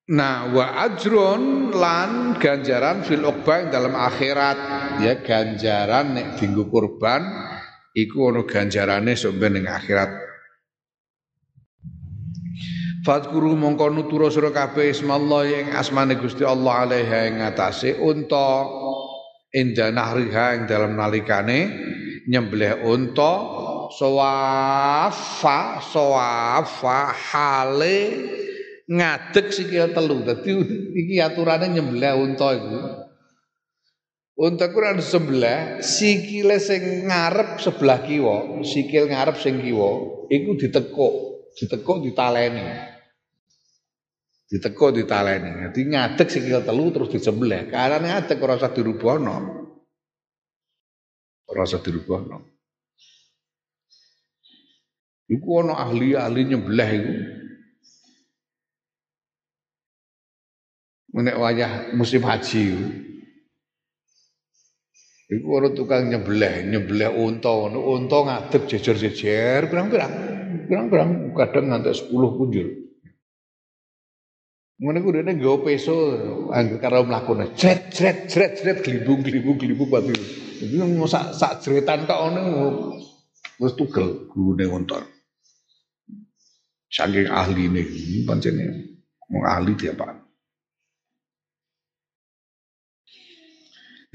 [0.06, 4.58] Nah, wa ajrun lan ganjaran fil uqba dalam akhirat.
[5.02, 7.26] Ya ganjaran nek dinggo kurban
[7.90, 10.14] iku ono ganjarane sampe ning akhirat.
[13.02, 18.62] Fadkuru mongko nutura sira kabeh ismallah ing asmane Gusti Allah alaiha ing atase unta
[19.50, 21.70] inda nahriha ing dalam nalikane
[22.30, 23.34] nyembelih unta
[23.90, 27.98] sawafa sawafa hale
[28.86, 30.50] ngadeg sikil telu dadi
[30.94, 33.06] iki aturane nyembelih unta iku
[34.36, 39.90] Unta ku nang sebelah, sikile sing ngarep sebelah kiwa, sikil ngarep sing kiwa,
[40.28, 41.14] iku ditekuk,
[41.56, 42.68] ditekuk ditaleni.
[44.44, 45.64] Ditekuk ditaleni.
[45.64, 47.72] Dadi ngadeg sikil telu terus disembelih.
[47.72, 49.36] Kanan ngadeg ora usah dirubahno.
[51.48, 52.36] Ora usah dirubahno.
[55.32, 57.14] Iku ana ahli-ahli nyembelih iku.
[61.16, 62.76] Nek wayah musim haji
[65.32, 65.46] iku.
[65.56, 70.12] Orang tukang nyebelah, nyebelah unta, unta ngadep jejer-jejer, berang-berang,
[70.68, 72.68] berang-berang, kadang ngantek sepuluh punjul.
[74.76, 75.96] Ngono ku dene nggawa peso
[76.52, 77.56] angger karo mlakune.
[77.56, 80.12] Jret jret jret jret glibung glibung glibung pati.
[80.60, 80.76] Jadi
[81.08, 82.42] sak sak jretan tok ngono
[83.56, 85.00] wis tugel gurune unta.
[86.92, 87.82] Saking ahline
[88.28, 88.64] pancene
[89.32, 90.25] mau ahli dia Pak.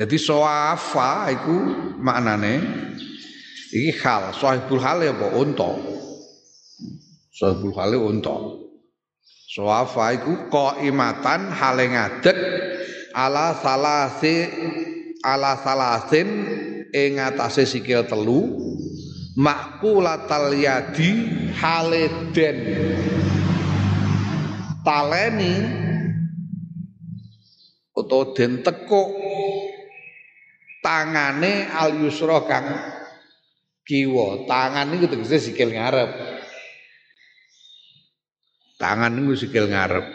[0.02, 1.56] Jadi soafa itu
[2.02, 2.58] maknane
[3.70, 5.78] iki hal, sohibul hal ya apa unta.
[7.30, 8.34] Sohibul hal unta.
[9.46, 12.34] Soafa iku qaimatan hale ngadeg
[13.14, 14.50] ala salasi
[15.22, 16.30] ala salasin
[16.90, 18.58] ing atase sikil telu
[19.38, 21.30] makulatal yadi
[21.62, 22.58] hale den
[24.82, 25.56] taleni
[27.94, 29.12] utawa den tekuk
[30.82, 32.68] tangane al yusra kang
[33.86, 34.50] kiwa.
[34.50, 36.12] Tangan niku tegese sikil ngarep.
[38.82, 40.06] Tangan niku sikil ngarep.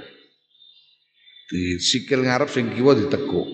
[1.47, 3.47] Di sikil ngarep sing kiwa ditekuk.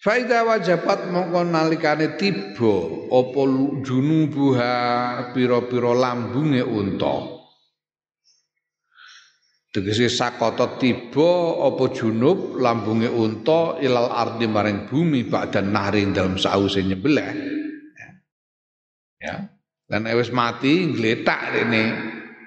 [0.00, 2.76] Faida wajabat mongko nalikane tiba
[3.10, 3.42] apa
[3.82, 4.74] junubuha
[5.34, 7.35] pira-pira lambunge unta
[9.76, 16.80] Tegese sakata tiba apa junub lambunge unta ilal ardi maring bumi ba'dan nahri dalam sause
[16.80, 17.28] nyebelah.
[17.92, 18.08] Ya.
[19.20, 19.34] ya.
[19.84, 21.92] Dan wis mati ngletak rene.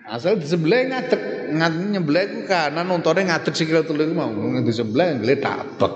[0.10, 1.22] Asal di sebelah ngadeg
[1.54, 4.34] ngadeg nyebelah iku kanan untane ngadeg sikil telu mau
[4.66, 5.94] di sebelah ngletak bek.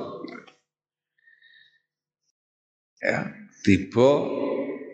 [3.02, 3.26] Ya,
[3.66, 4.10] tiba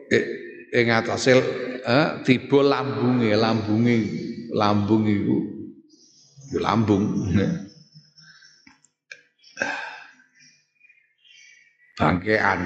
[0.08, 0.26] eh,
[0.72, 1.36] ing atase
[1.84, 3.98] eh, tiba lambunge lambunge
[4.56, 5.04] lambung
[6.58, 7.30] lambung.
[12.00, 12.60] Bangkean.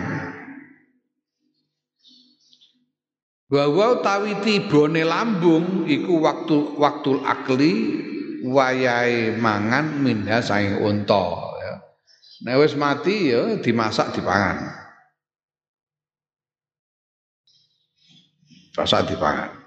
[3.49, 7.73] Bahwa utawi tibone lambung iku waktu waktu akli
[8.45, 11.73] wayahe mangan minha saing unta ya.
[12.43, 14.57] Nek mati ya dimasak dipangan.
[18.73, 19.62] Masak dipangan.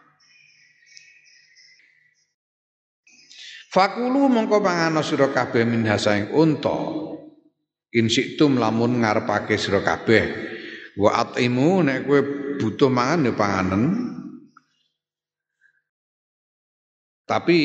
[3.77, 6.81] Fakulu mongko mangan sira kabeh min hasaing unta.
[7.93, 10.25] In siktum lamun ngarepake sira kabeh.
[10.97, 12.21] Wa atimu nek kowe
[12.57, 13.85] butuh mangan ya panganen.
[17.29, 17.59] Tapi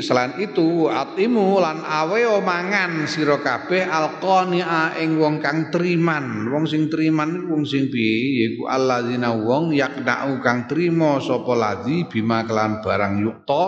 [0.00, 6.48] selain itu atimu lan awe mangan sira kabeh alqania ing wong kang triman.
[6.48, 12.48] Wong sing triman wong sing piye yaiku alladzina wong yaknau kang trima sapa ladzi bima
[12.48, 13.64] kelan barang yukta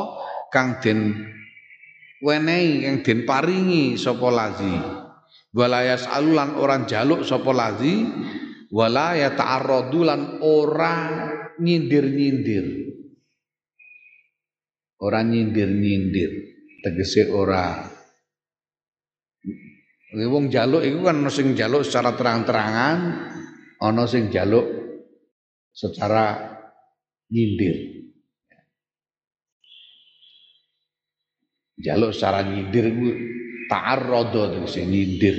[0.48, 1.28] kang den
[2.20, 4.76] wenehi yang den paringi sapa lazi?
[5.50, 8.06] Wala yasalulan orang jaluk sapa lazi?
[8.70, 10.94] Wala yata'arradu lan ora
[11.58, 12.66] nyindir-nyindir.
[15.02, 16.30] Ora nyindir-nyindir.
[16.86, 17.82] Tegese ora.
[20.10, 22.98] Wong jaluk iku kan ana sing jaluk secara terang-terangan
[23.78, 24.66] ana sing jaluk
[25.70, 26.50] secara
[27.30, 27.99] nyindir
[31.80, 33.08] Jaluk secara nyindir ku
[33.72, 35.36] ta'arrada sing nyindir.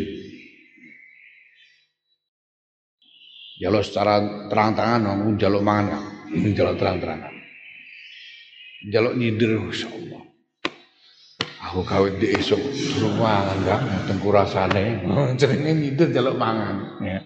[3.61, 6.01] Jaluk secara terang-terangan ngomong jaluk mangan.
[6.57, 7.29] Jaluk terang-terangan.
[8.89, 10.23] Jaluk nyindir insyaallah.
[11.69, 15.05] Aku gawe di esok suruh mangan kan tengku rasane.
[15.39, 17.21] Jenenge nyindir jaluk mangan ya.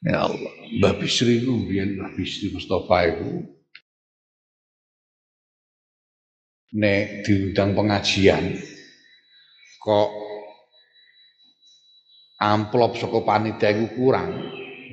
[0.00, 3.59] Ya Allah, Mbah Bisri ku biyen Mbah Bisri Mustafa itu
[6.74, 8.54] nek diundang pengajian
[9.80, 10.10] kok
[12.38, 14.30] amplop saka panitia iku kurang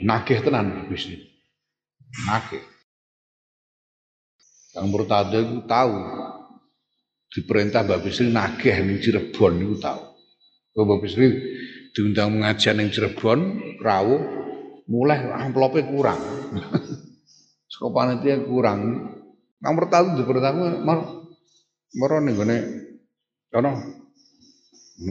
[0.01, 1.21] nagih tenan bisnis
[2.25, 2.63] nagih
[4.77, 5.93] Kang Murtado iku tahu
[7.33, 10.01] diperintah Mbak Bisri nagih ning Cirebon niku tahu.
[10.77, 11.27] Mbak Bisri
[11.97, 13.39] diundang pengajian ning Cirebon,
[13.81, 14.21] rawuh
[14.85, 16.21] mulai amplope kurang.
[17.73, 18.79] Saka panitia kurang.
[19.57, 20.53] Kang Murtado diperintah
[20.85, 21.25] mar
[21.95, 22.57] maro ning gone
[23.47, 23.71] kono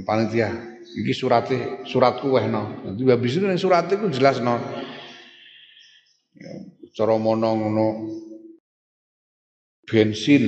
[0.04, 0.52] panitia
[0.96, 2.84] iki surate suratku wehno.
[2.84, 4.60] Dadi Mbak Bisri ning surate ku jelasno.
[6.36, 6.52] Ya,
[6.92, 7.86] cara mono ngono.
[9.86, 10.42] Bensin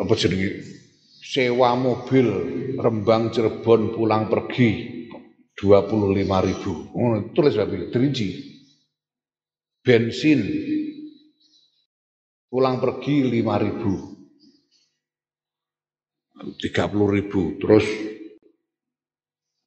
[0.00, 0.64] apa jenenge?
[1.22, 2.28] Sewa mobil
[2.80, 5.04] Rembang Cirebon pulang pergi
[5.60, 6.72] 25 ribu.
[6.96, 8.28] Oh, tulis berarti terinci.
[9.84, 10.40] Bensin
[12.48, 14.11] pulang pergi 5 ribu
[16.42, 17.86] 30 ribu terus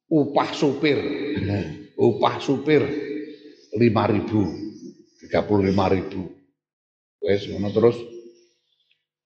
[0.06, 1.00] upah supir
[1.96, 2.84] upah supir
[3.74, 4.40] 5 ribu
[5.26, 6.20] 35 ribu
[7.24, 7.96] wes terus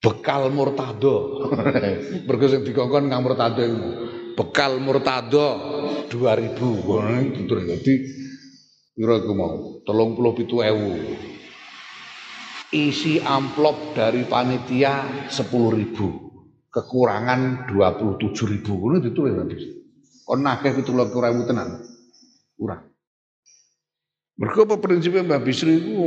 [0.00, 1.44] bekal murtado.
[2.26, 3.88] Mergo sing dikongkon kang murtado iku.
[4.34, 5.46] Bekal murtado
[6.08, 7.94] 2000 ngono itu dadi
[8.96, 11.28] pira iku mau 37.000.
[12.70, 16.29] Isi amplop dari panitia 10.000.
[16.70, 19.58] Kekurangan 27.000 ngono ditulis nanti.
[20.22, 21.82] Kon akeh 17.000 tenan.
[22.54, 22.86] Kurang.
[24.38, 26.06] Mergo apa prinsipnya Mbak Bisri iku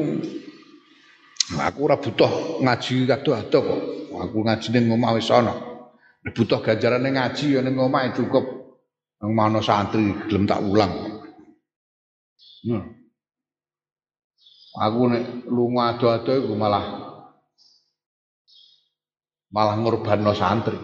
[1.53, 3.82] Aku ora butuh ngaji ado-ado kok.
[4.16, 5.53] Aku ngaji ning omah wis ana.
[6.24, 8.64] Butuh ganjarane ngaji ya ning omah cukup.
[9.20, 10.91] Nang mana santri gelem tak ulang.
[12.64, 12.84] Hmm.
[14.80, 17.12] Aku nek lunga ado-ado iku malah
[19.54, 20.80] malah ngorbanno santri.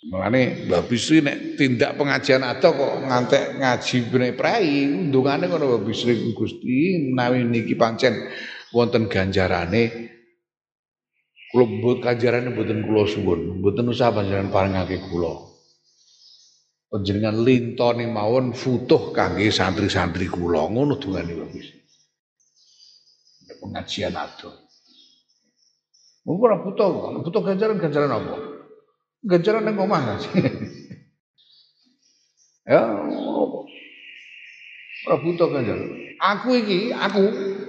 [0.00, 5.82] Makane Mbak Bisri nek tindak pengajian atau kok ngantek ngaji bene prei undungane ngono Mbak
[5.84, 8.16] Bisri Gusti menawi niki pancen
[8.72, 10.08] wonten ganjarane.
[11.52, 15.52] Kula mbut ganjarane mboten kula suwun mboten usah panjenengan parengake kula.
[16.88, 21.78] Panjenengan lintone mawon futuh kangge santri-santri kula ngono dungane Mbak Bisri.
[23.60, 24.69] Pengajian atau
[26.24, 26.90] Mungkin ora butuh,
[27.24, 28.36] butuh ganjaran-ganjaran apa?
[29.24, 30.20] Ganjaran nang omah
[32.70, 32.82] Ya,
[35.08, 35.88] ora butuh ganjaran.
[36.20, 37.20] Aku iki, aku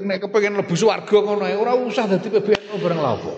[0.04, 3.34] nek kepengin lebu swarga ngono ae ora usah dadi PBNU bareng lha apa.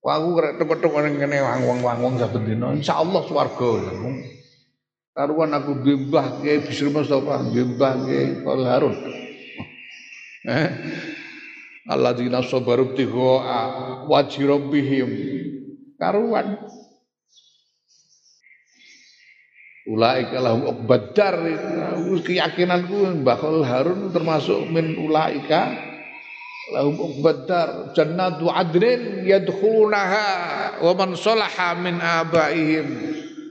[0.00, 3.70] Aku rek tek-tek ning kene wang-wang saben dina insyaallah swarga.
[5.12, 8.96] Karuan aku bimbah ke Bisri Mustafa, bimbah ke Kol Harun.
[10.40, 10.72] Eh?
[11.90, 13.42] Alladzina sabaru tigo
[14.06, 15.10] wajhi rabbihim.
[15.98, 16.54] Karuan.
[19.90, 21.34] Ulaika lahum uqbadar
[22.22, 25.66] keyakinanku Mbah Harun termasuk min ulaika
[26.70, 32.86] lahum uqbadar jannatu adnin yadkhulunaha wa man salaha min abaihim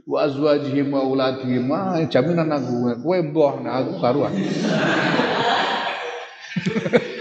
[0.08, 1.68] wa azwajihim wa auladihim.
[2.08, 4.32] Jaminan aku kowe mbah aku karuan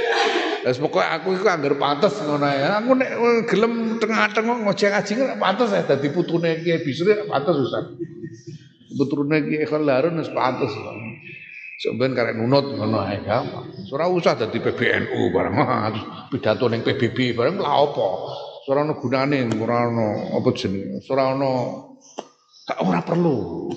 [0.68, 2.84] Wis pokoke aku iku anggar pantes ngono ya.
[2.84, 3.10] Aku nek
[3.48, 7.96] gelem tengah-tengah ngojek ngaji pantes ya dadi putune Kiai Bisri pantes usah.
[8.92, 10.68] Putune Kiai Khalarun wis pantes.
[11.80, 13.64] Sampeyan karek nunut ngono ae gampang.
[13.88, 15.56] Ora usah dadi PBNU bareng
[16.28, 18.08] pidato ning PBB bareng lha apa?
[18.68, 21.00] Ora ono gunane, ora ono apa jenenge?
[21.08, 21.50] Ora ono
[22.84, 23.72] ora perlu.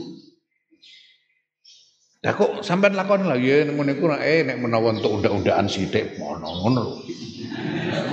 [2.21, 6.45] Lah kok sampean lakon lagi ya ngono iku eh nek menawa entuk undak-undakan sithik ngono
[6.61, 6.95] ngono lho.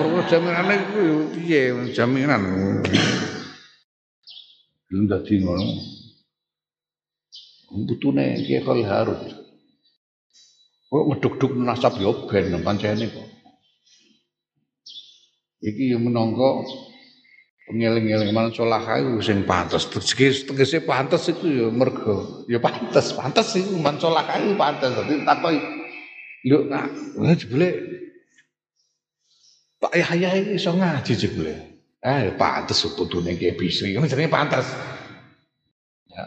[0.00, 1.02] Perlu jaminane iku
[1.36, 2.42] piye jaminan.
[4.88, 5.66] Belum dadi ngono.
[7.68, 9.28] Butune ki kal harus.
[10.88, 13.28] Kok meduk-duk nasab yo ben pancene kok.
[15.60, 16.64] Iki yo menangka
[17.68, 19.88] ngeling-eling man solah iku sing pantes.
[19.92, 24.90] Tegese tegese pantes iku ya mergo ya pantes, pantes iku man solah iku pantes.
[24.96, 25.60] Dadi takoki
[26.48, 26.88] lho nak
[27.36, 27.68] jebule
[29.78, 31.54] Pak Yahya iki iso ngaji jebule.
[32.02, 34.66] Eh pantes putune ki bisri, jenenge pantes.
[36.08, 36.24] Ya.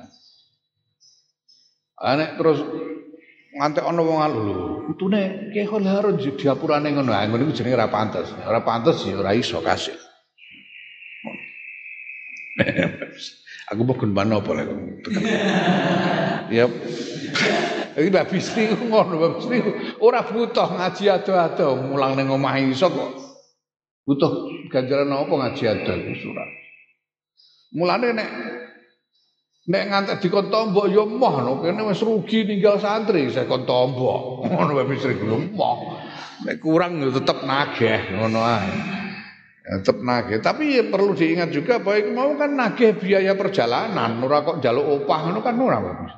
[2.00, 2.60] Anek terus
[3.58, 4.58] ngantek ana wong alu lho.
[4.94, 7.12] Putune ki Harun diapurane ngono.
[7.12, 8.30] Ah ngono iku jenenge ora pantes.
[8.46, 10.11] Ora pantes ya ora iso kasih.
[13.72, 14.68] Aku mau gun apa lek.
[16.52, 16.68] Ya.
[17.92, 19.58] Iki Mbak Bisri ngono, Mbak Bisri
[20.04, 23.12] ora butuh ngaji ado-ado, mulang ning omah iso kok.
[24.04, 26.50] Butuh ganjaran apa ngaji ado iku surat.
[27.72, 28.30] Mulane nek
[29.62, 34.42] Nek ngantek dikon tombok ya moh no kene wis rugi ninggal santri saya kon tombok.
[34.50, 36.02] Ngono wae Bisri yo moh.
[36.42, 39.01] Nek kurang ya tetep nagih ngono ae.
[39.62, 44.42] Ya, tetep nagih, tapi ya perlu diingat juga itu mau kan nagih biaya perjalanan, ora
[44.42, 46.14] kok jaluk opah ngono kan ora bagus.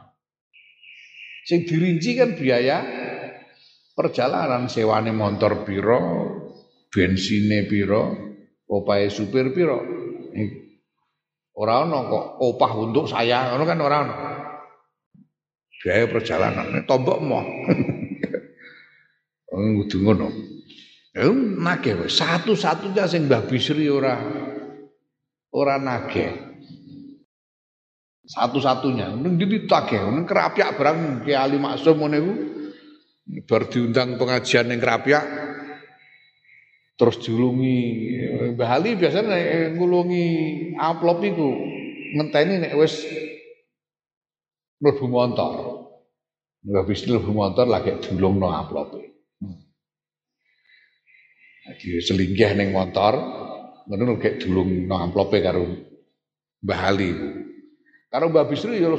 [1.43, 2.77] Sing dirinci kan biaya
[3.91, 5.99] perjalanan sewane motor piro,
[6.87, 8.15] bensine piro,
[8.63, 9.83] opahe supir piro.
[11.59, 14.15] Ora ono kok opah untuk saya, ngono kan ora ono.
[15.83, 17.43] Biaya perjalanan, tombok mo.
[19.51, 20.27] Kudu ngono.
[21.13, 24.17] Nagih satu-satunya sing Mbah Bisri ora
[25.53, 26.33] ora nagih.
[28.25, 29.13] Satu-satunya.
[29.13, 32.33] Ning ndi tagih, ning kerapyak barang Ki Ali Maksum ngene iku
[33.45, 35.23] bar diundang pengajian ning kerapyak
[36.97, 37.77] terus diulungi
[38.57, 40.25] Mbah Ali biasanya ngulungi
[40.81, 41.49] amplop iku
[42.17, 43.05] ngenteni nek wis
[44.81, 45.51] mlebu motor.
[46.65, 49.02] Mbah Bisri mlebu motor lagi diulungno amplope.
[51.63, 53.15] Jadi selinggih neng motor,
[53.87, 55.63] ngono kayak dulung no amplope karo
[56.59, 57.11] Mbah Ali.
[58.11, 58.91] Karo Mbah Bisri ya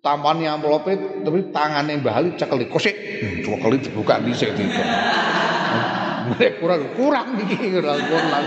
[0.00, 2.96] tampani amplope tapi tangannya Mbah Ali cekel kosek.
[2.96, 4.64] Hmm, cekel dibuka dhisik iki.
[6.32, 8.44] Mereka kurang kurang iki kurang kurang.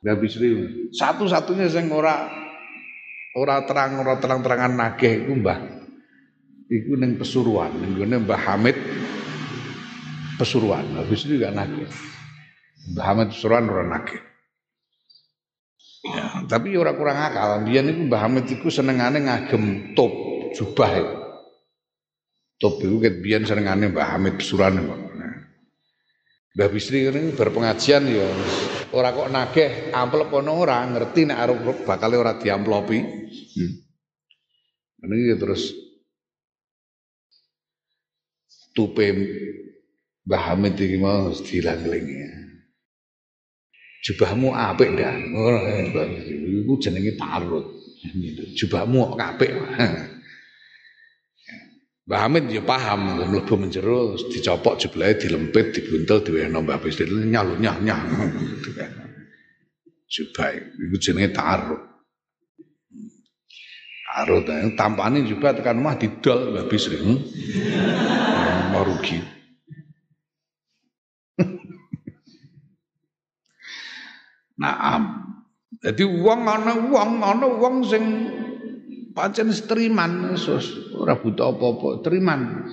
[0.00, 0.48] Mbah Bisri
[0.96, 2.32] satu-satunya sing ora
[3.36, 5.58] ora terang ora terang-terangan nagih iku Mbah.
[6.68, 8.76] Iku ning Pesuruan, ning Mbah Hamid
[10.38, 10.86] Pesuruan.
[10.94, 11.90] Habis itu juga nagih.
[12.94, 14.22] Mbah Hamid Pesuruan orang nagih.
[16.08, 17.66] Ya, tapi orang kurang akal.
[17.66, 20.12] Dia niku Mbah Hamid iku senengane ngagem top
[20.54, 21.16] jubah itu.
[22.58, 24.78] Top itu ket biyen senengane Mbah Hamid Pesuruan.
[26.58, 28.26] Mbah Bisri ini berpengajian ya
[28.90, 32.98] ora kok nagih amplop ono ora ngerti nek arep bakal ora diamplopi.
[32.98, 33.72] Hmm.
[35.06, 35.70] Ini terus
[38.74, 39.06] tupe
[40.28, 42.20] Mbah Hamid iki mau dilang-elingi.
[44.04, 45.16] Jubahmu apik dah.
[45.16, 45.56] Ngono
[46.60, 47.64] iku jenenge tarut.
[48.52, 49.56] Jubahmu kok apik.
[52.04, 57.80] Mbah Hamid ya paham, mlebu menjero dicopok jublahe dilempit, dibuntel diwehno Mbah Bis nyalu nyah.
[60.12, 61.80] Jubah iku jenenge tarut.
[64.04, 64.44] Tarut
[64.76, 66.84] tampane juga tekan omah didol Bis.
[66.92, 67.16] Hmm?
[74.62, 75.02] Naam.
[75.78, 78.02] Jadi uang ana uang ana uang sing
[79.14, 82.66] pancen setriman sus ora buta apa-apa, teriman.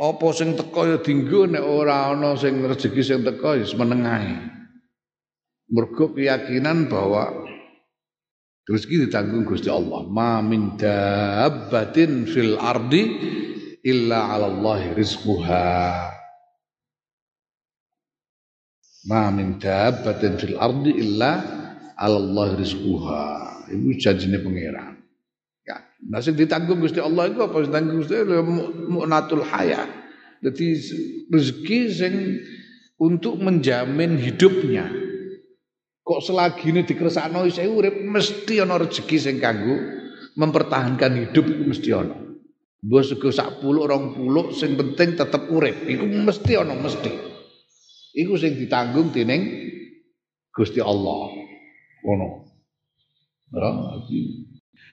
[0.00, 4.36] Apa sing teko ya dinggo nek ora ana sing rezeki sing teko ya menengahe.
[5.70, 7.30] Mergo keyakinan bahwa
[8.68, 10.04] rezeki ditanggung Gusti Allah.
[10.04, 13.02] Ma min dabbatin fil ardi
[13.86, 16.09] illa 'ala Allah rizquha.
[19.08, 21.40] Ma min dabbatin fil ardi illa
[21.96, 23.64] Allah rizquha.
[23.72, 25.00] Iku janjine pangeran.
[25.64, 28.44] Ya, nah sing ditanggung Gusti Allah itu apa sing ditanggung Gusti Allah
[28.90, 29.88] mu'natul haya.
[30.44, 30.66] Jadi
[31.32, 32.14] rezeki sing
[33.00, 34.88] untuk menjamin hidupnya.
[36.04, 39.78] Kok selagi ini dikersakno saya urip mesti ana rezeki sing kanggo
[40.34, 42.16] mempertahankan hidup itu mesti ana.
[42.80, 45.84] Mbok sego sak puluh rong puluh sing penting tetep urip.
[45.88, 47.29] Iku mesti ana mesti.
[48.14, 49.70] Iku sing ditanggung dening
[50.50, 51.30] Gusti Allah.
[52.02, 52.28] Ngono.
[53.50, 53.70] Ya,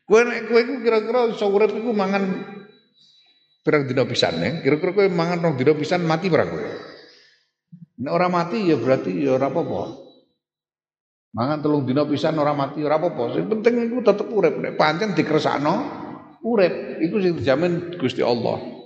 [0.09, 2.23] kowe nek kowe iku kira-kira iso urip iku mangan
[3.61, 4.49] pirang dina pisan ya?
[4.65, 6.65] Kira-kira kowe mangan rong dina pisan mati ora kowe?
[8.01, 9.81] Nek ora mati ya berarti ya ora apa-apa.
[11.37, 13.37] Mangan telung dina pisan ora mati ora apa-apa.
[13.37, 14.57] Sing penting iku tetep urip.
[14.57, 15.75] Nek pancen dikresakno
[16.41, 18.76] urip, iku sing dijamin Gusti Allah.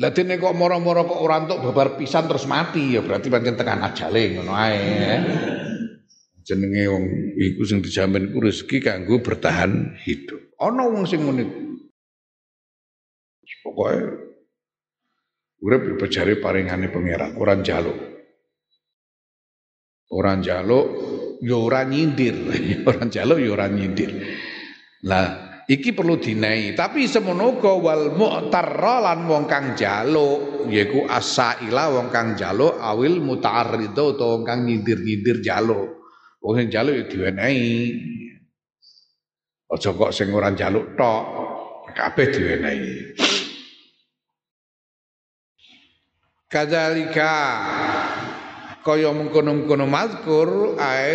[0.00, 3.84] Lah dene kok moro-moro kok ora entuk babar pisan terus mati ya berarti pancen tekan
[3.84, 4.80] ajale ngono ae.
[6.40, 7.04] Jenenge wong
[7.36, 10.56] iku sing dijamin ku rezeki kanggo bertahan hidup.
[10.56, 11.44] Ana wong sing ngene.
[13.60, 13.92] Pokoke
[15.60, 17.98] urip dipejare paringane pangeran, ora njaluk.
[20.16, 20.86] Ora njaluk
[21.44, 22.40] ya ora nyindir,
[22.88, 24.10] ora njaluk ya ora nyindir.
[25.04, 32.10] Lah Iki perlu dinai, tapi semono wal mu'tarra lan wong kang jaluk yaiku asaila wong
[32.10, 36.02] kang jaluk awil muta'arrido utawa wong kang nyindir-nyindir jaluk.
[36.42, 37.70] Wong sing jaluk ya diwenehi.
[39.70, 41.22] Aja kok sing ora jaluk tok,
[41.94, 43.14] kabeh diwenehi.
[46.50, 47.34] Kadzalika
[48.82, 51.14] kaya mengkono-mengkono mazkur ae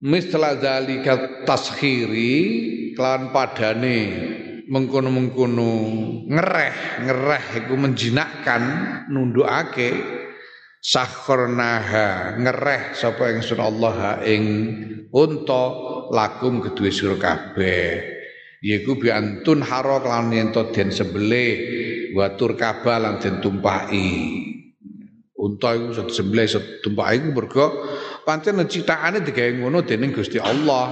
[0.00, 2.36] misla zalika taskhiri
[2.96, 3.98] kelawan padane
[4.64, 5.72] mengkono-mengkono
[6.24, 8.62] ngereh ngereh iku menjinakkan
[9.12, 9.92] nundukake
[10.80, 14.42] sakharnaha ngereh sapa ingsun Allah ing
[15.12, 15.64] unta
[16.08, 18.18] lakum kedue sira kabeh.
[18.60, 24.12] Yaiku bi antun haro lan yen to den sembelih wa turkaba lan den tumpaki.
[25.40, 27.66] Unta iku iso tumpaki iku mergo
[28.30, 30.86] pancen citakane digawe ngono dening Gusti Allah.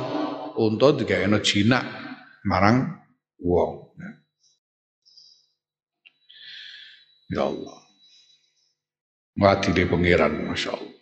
[0.58, 1.86] Unta digawe jinak
[2.42, 2.98] marang
[3.38, 3.94] wong.
[7.30, 7.78] Ya Allah.
[9.38, 10.96] Mati di pangeran Masya Allah.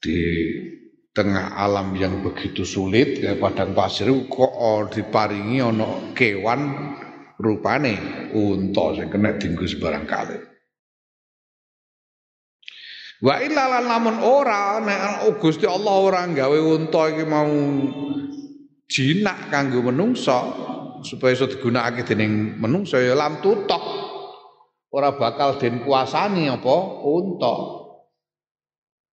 [0.00, 0.18] Di
[1.14, 6.60] tengah alam yang begitu sulit kayak padang pasir kok diparingi ono kewan
[7.36, 7.94] rupane
[8.34, 10.49] unta sing kena dinggo barang kali.
[13.20, 17.52] Wa illa lan lamun ora nek Gusti Allah ora gawe unta iki mau
[18.88, 20.40] jinak kanggo menungso
[21.04, 23.84] supaya iso digunakake dening menungso ya lam tutok
[24.88, 27.54] ora bakal den kuasani apa unta.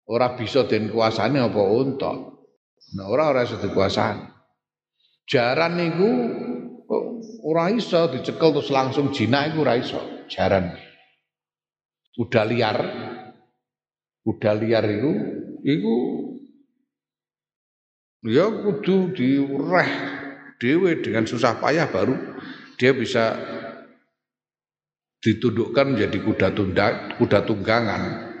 [0.07, 2.11] Ora bisa den kuasane apa unta.
[2.95, 4.23] Nah ora ora iso dikuasani.
[5.27, 6.09] Jaran niku
[7.43, 9.99] ora iso dicekel terus langsung jinak iku ora iso.
[10.31, 10.71] Jaran.
[12.15, 12.79] Udah liar.
[14.27, 15.11] Udah liar iku
[15.63, 15.95] iku
[18.27, 19.89] ya kudu direh
[20.59, 22.11] dhewe dengan susah payah baru
[22.75, 23.39] dia bisa
[25.23, 28.31] ditundukkan menjadi kuda tunda, kuda tunggangan.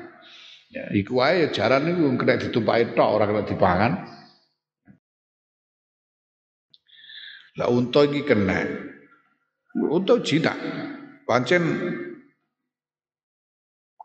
[0.67, 3.91] Ya, iku wae jaran niku kena ditumpaki tok ora kena dipangan.
[7.57, 8.61] Lah unta iki kena.
[9.73, 10.57] Unta jinak.
[11.25, 11.63] Pancen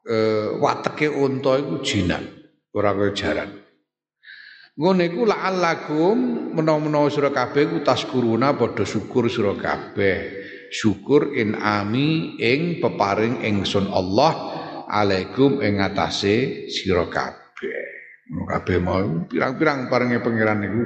[0.03, 2.23] eh wateke unta iku jinak,
[2.75, 3.51] ora kaya jaran.
[4.73, 6.17] Ngono iku la'allakum
[6.57, 10.41] menawa-menawa sira kabeh ku taskuruna padha syukur sira kabeh.
[10.73, 14.33] Syukur in ami ing peparing ingsun Allah
[14.89, 17.93] alaikum ing ngatasé sira kabeh.
[18.49, 20.83] Kabeh mau pirang-pirang paringe pangeran niku.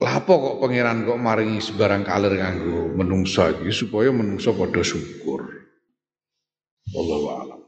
[0.00, 5.61] Lapo kok pangeran kok maringi sebarang kalir kanggo menungso iki supaya menungso padha syukur.
[6.90, 7.61] Wallahu a'lam.